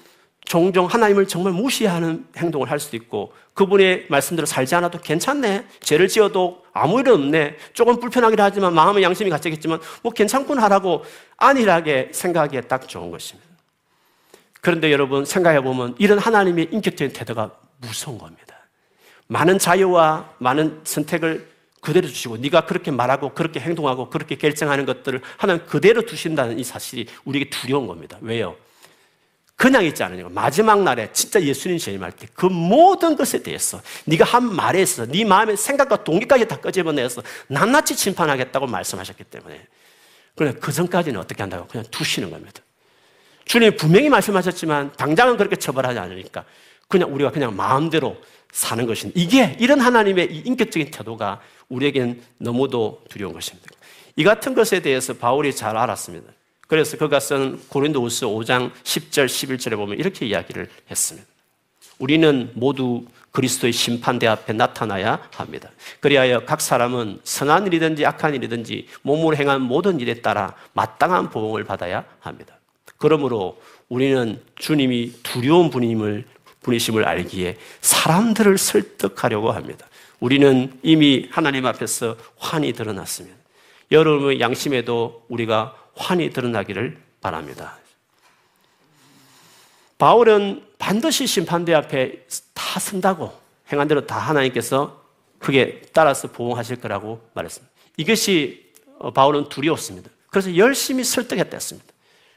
[0.51, 5.64] 종종 하나님을 정말 무시하는 행동을 할 수도 있고 그분의 말씀대로 살지 않아도 괜찮네.
[5.78, 7.57] 죄를 지어도 아무 일 없네.
[7.72, 11.05] 조금 불편하긴 하지만 마음의 양심이 갖추겠지만 뭐 괜찮군 하라고
[11.36, 13.48] 안일하게 생각하기에 딱 좋은 것입니다.
[14.61, 18.57] 그런데 여러분 생각해 보면 이런 하나님의 인격적인 태도가 무서운 겁니다.
[19.28, 21.48] 많은 자유와 많은 선택을
[21.80, 27.07] 그대로 주시고 네가 그렇게 말하고 그렇게 행동하고 그렇게 결정하는 것들을 하나님 그대로 두신다는 이 사실이
[27.24, 28.18] 우리에게 두려운 겁니다.
[28.20, 28.57] 왜요?
[29.61, 34.54] 그냥 있지 않으니까 마지막 날에 진짜 예수님 재림할 때 그 모든 것에 대해서 네가 한
[34.54, 39.61] 말에 있어 네 마음의 생각과 동기까지 다 끄집어내서 낱낱이 심판하겠다고 말씀하셨기 때문에
[40.34, 42.62] 그러나 그 전까지는 어떻게 한다고 그냥 두시는 겁니다.
[43.44, 46.46] 주님이 분명히 말씀하셨지만 당장은 그렇게 처벌하지 않으니까
[46.88, 48.16] 그냥 우리가 그냥 마음대로
[48.52, 53.68] 사는 것인 이게 이런 하나님의 인격적인 태도가 우리에겐 너무도 두려운 것입니다.
[54.16, 56.32] 이 같은 것에 대해서 바울이 잘 알았습니다.
[56.70, 61.26] 그래서 그가 쓴 고린도후서 5장 10절 11절에 보면 이렇게 이야기를 했습니다.
[61.98, 65.70] 우리는 모두 그리스도의 심판대 앞에 나타나야 합니다.
[65.98, 72.04] 그리하여 각 사람은 선한 일이든지 악한 일이든지 몸으로 행한 모든 일에 따라 마땅한 보응을 받아야
[72.20, 72.56] 합니다.
[72.98, 76.24] 그러므로 우리는 주님이 두려운 분임을
[76.62, 79.88] 분이심을 알기에 사람들을 설득하려고 합니다.
[80.20, 83.39] 우리는 이미 하나님 앞에서 환히 드러났습니다.
[83.91, 87.78] 여러분의 양심에도 우리가 환히 드러나기를 바랍니다.
[89.99, 93.32] 바울은 반드시 심판대 앞에 다 쓴다고
[93.70, 95.05] 행한 대로 다 하나님께서
[95.38, 97.72] 크게 따라서 보응하실 거라고 말했습니다.
[97.97, 100.11] 이것이 어, 바울은 두려웠습니다.
[100.28, 101.89] 그래서 열심히 설득했다 했습니다.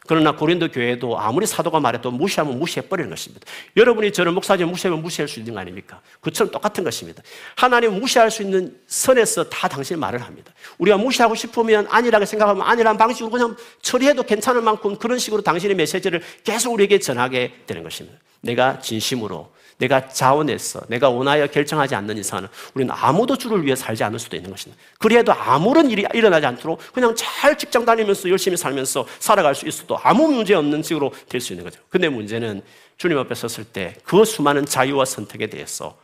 [0.05, 3.45] 그러나 고린도 교회도 아무리 사도가 말해도 무시하면 무시해버리는 것입니다.
[3.77, 6.01] 여러분이 저를 목사님 무시하면 무시할 수 있는 거 아닙니까?
[6.19, 7.23] 그처럼 똑같은 것입니다.
[7.55, 10.53] 하나님 무시할 수 있는 선에서 다 당신 말을 합니다.
[10.77, 16.21] 우리가 무시하고 싶으면 아니라고 생각하면 아니라는 방식으로 그냥 처리해도 괜찮을 만큼 그런 식으로 당신의 메시지를
[16.43, 18.17] 계속 우리에게 전하게 되는 것입니다.
[18.41, 19.51] 내가 진심으로
[19.83, 24.49] 내가 자원해서 내가 원하여 결정하지 않는 이상은 우리는 아무도 주를 위해 살지 않을 수도 있는
[24.49, 24.81] 것입니다.
[24.97, 30.27] 그래도 아무런 일이 일어나지 않도록 그냥 잘 직장 다니면서 열심히 살면서 살아갈 수 있어도 아무
[30.29, 31.81] 문제 없는 식으로 될 수 있는 거죠.
[31.89, 32.61] 근데 문제는
[32.97, 35.97] 주님 앞에 섰을 때 그 수많은 자유와 선택에 대해서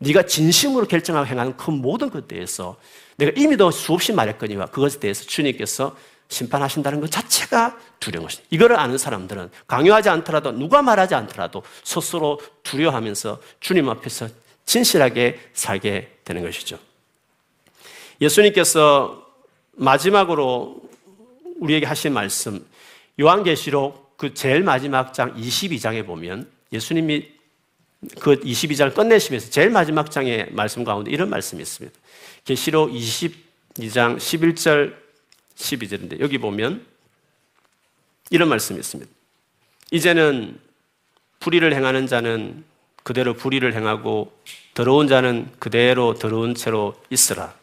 [0.00, 2.76] 네가 진심으로 결정하고 행하는 그 모든 것에 대해서
[3.16, 5.96] 내가 이미 더 수없이 말했거니와 그것에 대해서 주님께서
[6.28, 8.48] 심판하신다는 것 자체가 두려운 것입니다.
[8.50, 14.28] 이거를 아는 사람들은 강요하지 않더라도 누가 말하지 않더라도 스스로 두려워하면서 주님 앞에서
[14.64, 16.78] 진실하게 살게 되는 것이죠.
[18.20, 19.24] 예수님께서
[19.72, 20.82] 마지막으로
[21.60, 22.66] 우리에게 하신 말씀,
[23.20, 27.28] 요한계시록 그 제일 마지막 장 22장에 보면 예수님이
[28.20, 31.96] 그 22장을 끝내시면서 제일 마지막 장의 말씀 가운데 이런 말씀이 있습니다.
[32.44, 35.05] 계시록 22장 11절
[35.56, 36.84] 12절인데 여기 보면
[38.30, 39.10] 이런 말씀이 있습니다.
[39.90, 40.58] 이제는
[41.40, 42.64] 불의를 행하는 자는
[43.02, 44.32] 그대로 불의를 행하고
[44.74, 47.54] 더러운 자는 그대로 더러운 채로 있으라.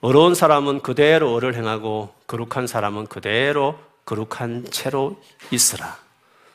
[0.00, 5.98] 어려운 사람은 그대로 어를 행하고 거룩한 사람은 그대로 거룩한 채로 있으라.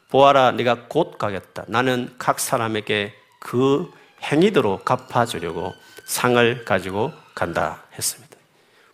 [0.09, 1.65] 보아라, 내가 곧 가겠다.
[1.67, 3.91] 나는 각 사람에게 그
[4.23, 5.73] 행위대로 갚아주려고
[6.05, 8.28] 상을 가지고 간다 했습니다.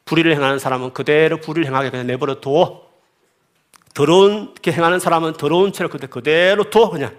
[0.05, 2.85] 불의를 행하는 사람은 그대로 불의를 행하게 그냥 내버려 둬.
[3.93, 7.15] 더러운게 행하는 사람은 더러운 채로 그대로 둬 그냥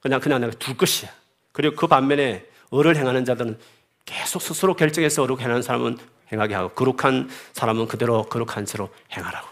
[0.00, 1.10] 그냥 그냥 내가 둘 것이야.
[1.52, 3.58] 그리고 그 반면에 을을 행하는 자들은
[4.04, 5.98] 계속 스스로 결정해서 어룩 행하는 사람은
[6.32, 9.48] 행하게 하고 거룩한 사람은 그대로 거룩한 채로 행하라고.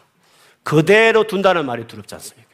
[0.62, 2.48] 그대로 둔다는 말이 두렵지 않습니까?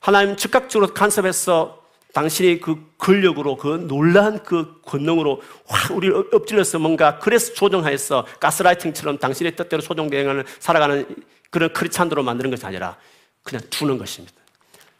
[0.00, 1.81] 하나님 즉각적으로 간섭해서
[2.12, 9.56] 당신이 그 근력으로 그 놀란 그 권능으로 확 우리를 엎질러서 뭔가 그래서 조정하여서 가스라이팅처럼 당신의
[9.56, 11.06] 뜻대로 조정되어가는 살아가는
[11.50, 12.96] 그런 크리찬도로 만드는 것이 아니라
[13.42, 14.36] 그냥 두는 것입니다.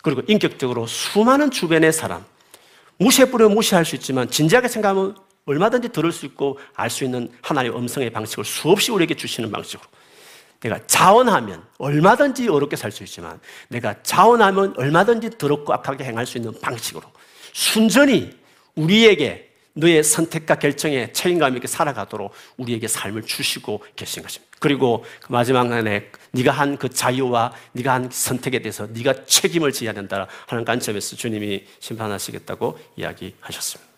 [0.02, 2.24] 그리고 인격적으로 수많은 주변의 사람
[2.98, 8.10] 무시해버려 무시할 수 있지만 진지하게 생각하면 얼마든지 들을 수 있고 알 수 있는 하나님의 음성의
[8.10, 9.88] 방식을 수없이 우리에게 주시는 방식으로
[10.62, 16.52] 내가 자원하면 얼마든지 어렵게 살 수 있지만 내가 자원하면 얼마든지 더럽고 악하게 행할 수 있는
[16.60, 17.02] 방식으로
[17.52, 18.36] 순전히
[18.74, 24.54] 우리에게 너의 선택과 결정에 책임감 있게 살아가도록 우리에게 삶을 주시고 계신 것입니다.
[24.60, 29.94] 그리고 그 마지막 날에 네가 한 그 자유와 네가 한 선택에 대해서 네가 책임을 져야
[29.94, 33.90] 된다 하는 관점에서 주님이 심판하시겠다고 이야기하셨습니다.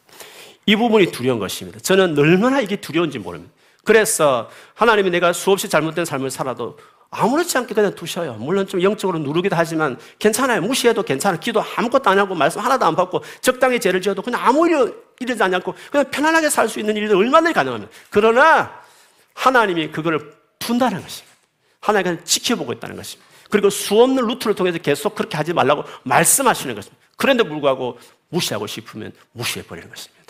[0.67, 1.81] 이 부분이 두려운 것입니다.
[1.81, 3.53] 저는 얼마나 이게 두려운지 모릅니다.
[3.85, 6.78] 그래서 하나님이 내가 수없이 잘못된 삶을 살아도
[7.11, 8.35] 아무렇지 않게 그냥 두셔요.
[8.35, 10.61] 물론 좀 영적으로 누르기도 하지만 괜찮아요.
[10.62, 11.39] 무시해도 괜찮아.
[11.39, 15.41] 기도 아무것도 안 하고 말씀 하나도 안 받고 적당히 죄를 지어도 그냥 아무 일 이러지
[15.41, 17.93] 않고 그냥 편안하게 살 수 있는 일도 얼마든지 가능합니다.
[18.11, 18.80] 그러나
[19.35, 21.37] 하나님이 그거를 둔다는 것입니다.
[21.80, 23.30] 하나님이 지켜보고 있다는 것입니다.
[23.49, 27.05] 그리고 수없는 루트를 통해서 계속 그렇게 하지 말라고 말씀하시는 것입니다.
[27.16, 27.99] 그런데 불구하고
[28.30, 30.24] 무시하고 싶으면 무시해버리는 것입니다.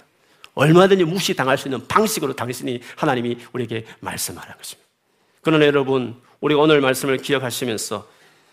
[0.55, 4.88] 얼마든지 무시당할 수 있는 방식으로 당신이 하나님이 우리에게 말씀하는 것입니다.
[5.42, 8.07] 그러나 여러분, 우리가 오늘 말씀을 기억하시면서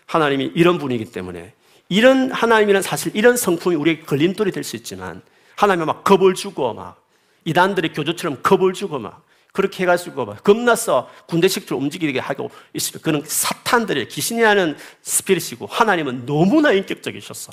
[0.06, 1.54] 하나님이 이런 분이기 때문에
[1.88, 5.22] 이런 하나님이란 사실 이런 성품이 우리에게 걸림돌이 될 수 있지만
[5.56, 7.02] 하나님이 막 겁을 주고 막
[7.44, 14.08] 이단들의 교조처럼 겁을 주고 막 그렇게 해가지고 막 겁나서 군대식으로 움직이게 하고 있으면 그는 사탄들의
[14.08, 17.52] 귀신이 하는 스피릿이고 하나님은 너무나 인격적이셨어.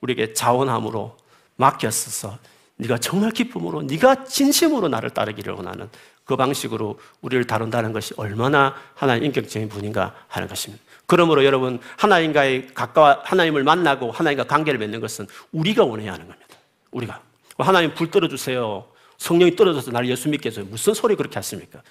[0.00, 1.16] 우리에게 자원함으로
[1.56, 2.38] 맡겼어서
[2.80, 5.88] 네가 정말 기쁨으로 네가 진심으로 나를 따르기를 원하는
[6.24, 10.82] 그 방식으로 우리를 다룬다는 것이 얼마나 하나님 인격적인 분인가 하는 것입니다.
[11.06, 16.46] 그러므로 여러분 하나님과의 가까워 하나님을 만나고 하나님과 관계를 맺는 것은 우리가 원해야 하는 겁니다.
[16.92, 17.20] 우리가
[17.58, 18.86] 하나님 불 떨어 주세요.
[19.18, 21.82] 성령이 떨어져서 나를 예수 믿게 해서 무슨 소리 그렇게 하십니까?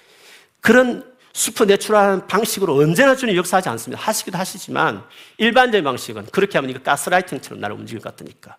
[0.60, 4.02] 그런 슈퍼내추럴한 방식으로 언제나 주님 역사하지 않습니다.
[4.02, 5.04] 하시기도 하시지만
[5.38, 8.56] 일반적인 방식은 그렇게 하면 이거 가스라이팅처럼 나를 움직일 것 같으니까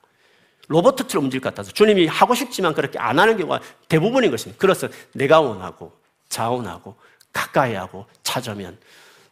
[0.68, 4.60] 로버트처럼 움직일 것 같아서 주님이 하고 싶지만 그렇게 안 하는 경우가 대부분인 것입니다.
[4.60, 5.92] 그래서 내가 원하고
[6.30, 6.96] 자원하고
[7.34, 8.78] 가까이 하고 찾으면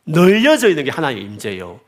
[0.03, 1.79] 널려져 있는 게 하나님의 임재요.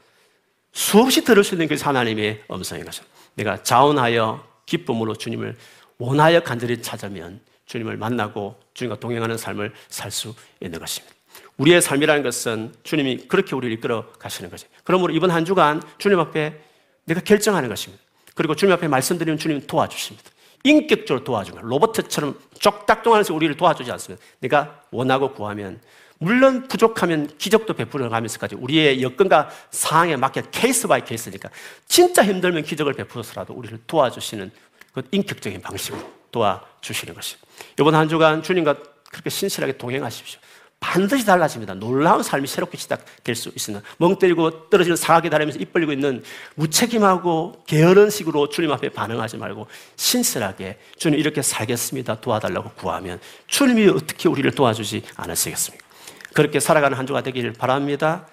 [0.73, 3.13] 수없이 들을 수 있는 게 하나님의 음성인 것입니다.
[3.33, 5.57] 내가 자원하여 기쁨으로 주님을
[5.97, 11.15] 원하여 간절히 찾으면 주님을 만나고 주님과 동행하는 삶을 살 수 있는 것입니다.
[11.57, 14.67] 우리의 삶이라는 것은 주님이 그렇게 우리를 이끌어 가시는 거죠.
[14.83, 16.59] 그러므로 이번 한 주간 주님 앞에
[17.05, 18.00] 내가 결정하는 것입니다.
[18.35, 20.29] 그리고 주님 앞에 말씀드리면 주님 도와주십니다.
[20.63, 24.23] 인격적으로 도와주면 로보트처럼 쪽딱동하면서 우리를 도와주지 않습니다.
[24.39, 25.79] 내가 원하고 구하면
[26.19, 31.49] 물론 부족하면 기적도 베풀어 가면서까지 우리의 여건과 상황에 맞게 case by case니까
[31.87, 34.51] 진짜 힘들면 기적을 베풀어서라도 우리를 도와주시는
[34.93, 35.99] 그 인격적인 방식으로
[36.31, 37.47] 도와주시는 것입니다.
[37.79, 38.75] 이번 한 주간 주님과
[39.11, 40.39] 그렇게 신실하게 동행하십시오.
[40.81, 41.75] 반드시 달라집니다.
[41.75, 43.85] 놀라운 삶이 새롭게 시작될 수 있습니다.
[43.97, 46.23] 멍 때리고 떨어지는 사각에 달하면서 입 벌리고 있는
[46.55, 52.19] 무책임하고 게으른 식으로 주님 앞에 반응하지 말고 신실하게 주님 이렇게 살겠습니다.
[52.19, 55.85] 도와달라고 구하면 주님이 어떻게 우리를 도와주지 않으시겠습니까?
[56.33, 58.27] 그렇게 살아가는 한 주가 되기를 바랍니다.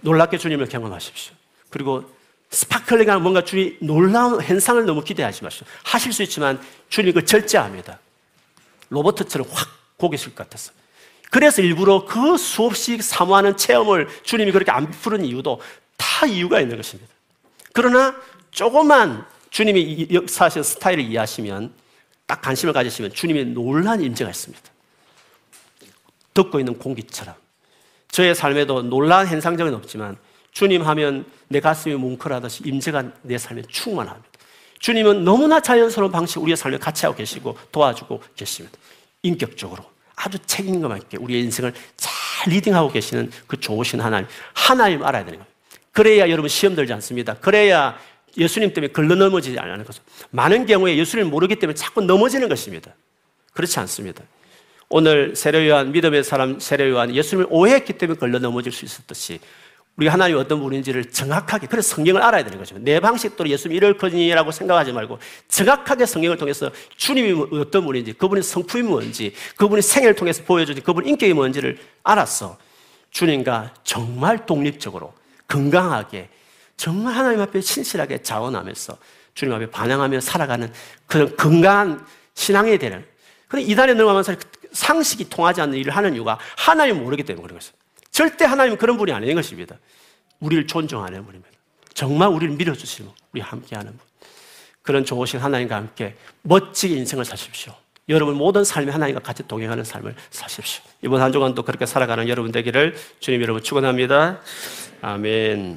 [0.00, 1.34] 놀랍게 주님을 경험하십시오.
[1.68, 2.08] 그리고
[2.50, 5.66] sparkling한 뭔가 주님 놀라운 현상을 너무 기대하지 마시오.
[5.82, 7.98] 하실 수 있지만 주님 그 절제합니다.
[8.88, 10.72] 로보트처럼 확 고개 쓸것 같았어.
[11.30, 15.60] 그래서 일부러 그 수없이 사모하는 체험을 주님이 그렇게 안 푸는 이유도
[15.96, 17.12] 다 이유가 있는 것입니다.
[17.72, 18.16] 그러나
[18.50, 21.72] 조금만 주님이 역사하신 스타일을 이해하시면
[22.26, 24.62] 딱 관심을 가지시면 주님의 놀란 임재가 있습니다.
[26.34, 27.34] 듣고 있는 공기처럼.
[28.10, 30.16] 저의 삶에도 놀란 현상적은 없지만
[30.52, 34.28] 주님 하면 내 가슴이 뭉클하듯이 임재가 내 삶에 충만합니다.
[34.78, 38.78] 주님은 너무나 자연스러운 방식 우리의 삶에 같이 하고 계시고 도와주고 계십니다.
[39.22, 39.84] 인격적으로.
[40.16, 44.26] 아주 책임감 있게 우리의 인생을 잘 리딩하고 계시는 그 좋으신 하나님.
[44.54, 45.56] 하나님 알아야 되는 거예요.
[45.92, 47.34] 그래야 여러분 시험 들지 않습니다.
[47.34, 47.98] 그래야
[48.36, 52.92] 예수님 때문에 걸러 넘어지지 않는 것은 많은 경우에 예수님을 모르기 때문에 자꾸 넘어지는 것입니다.
[53.52, 54.22] 그렇지 않습니다.
[54.88, 59.40] 오늘 세례요한 믿음의 사람 세례요한 예수님을 오해했기 때문에 걸러 넘어질 수 있었듯이
[59.96, 62.76] 우리 하나님이 어떤 분인지를 정확하게 그래서 성경을 알아야 되는 거죠.
[62.78, 65.18] 내 방식대로 예수님 이럴 거니라고 생각하지 말고
[65.48, 71.32] 정확하게 성경을 통해서 주님이 어떤 분인지 그분의 성품이 뭔지 그분의 생애를 통해서 보여주는 그분 인격이
[71.32, 72.58] 뭔지를 알았어.
[73.10, 75.14] 주님과 정말 독립적으로
[75.48, 76.28] 건강하게
[76.76, 78.98] 정말 하나님 앞에 신실하게 자원하면서
[79.34, 80.70] 주님 앞에 반항하며 살아가는
[81.06, 83.02] 그런 건강한 신앙이 되는
[83.48, 84.34] 근데 이단에 넘어가면서
[84.72, 87.75] 상식이 통하지 않는 일을 하는 이유가 하나님 모르기 때문에 그런 것입니다.
[88.16, 89.76] 절대 하나님은 그런 분이 아닌 것입니다.
[90.40, 91.54] 우리를 존중하는 분입니다.
[91.92, 94.00] 정말 우리를 밀어주시는 분, 우리 함께하는 분.
[94.80, 97.74] 그런 좋으신 하나님과 함께 멋지게 인생을 사십시오.
[98.08, 100.82] 여러분 모든 삶에 하나님과 같이 동행하는 삶을 사십시오.
[101.02, 104.40] 이번 한 주간도 그렇게 살아가는 여러분 되기를 주님 여러분 축원합니다.
[105.02, 105.76] 아멘.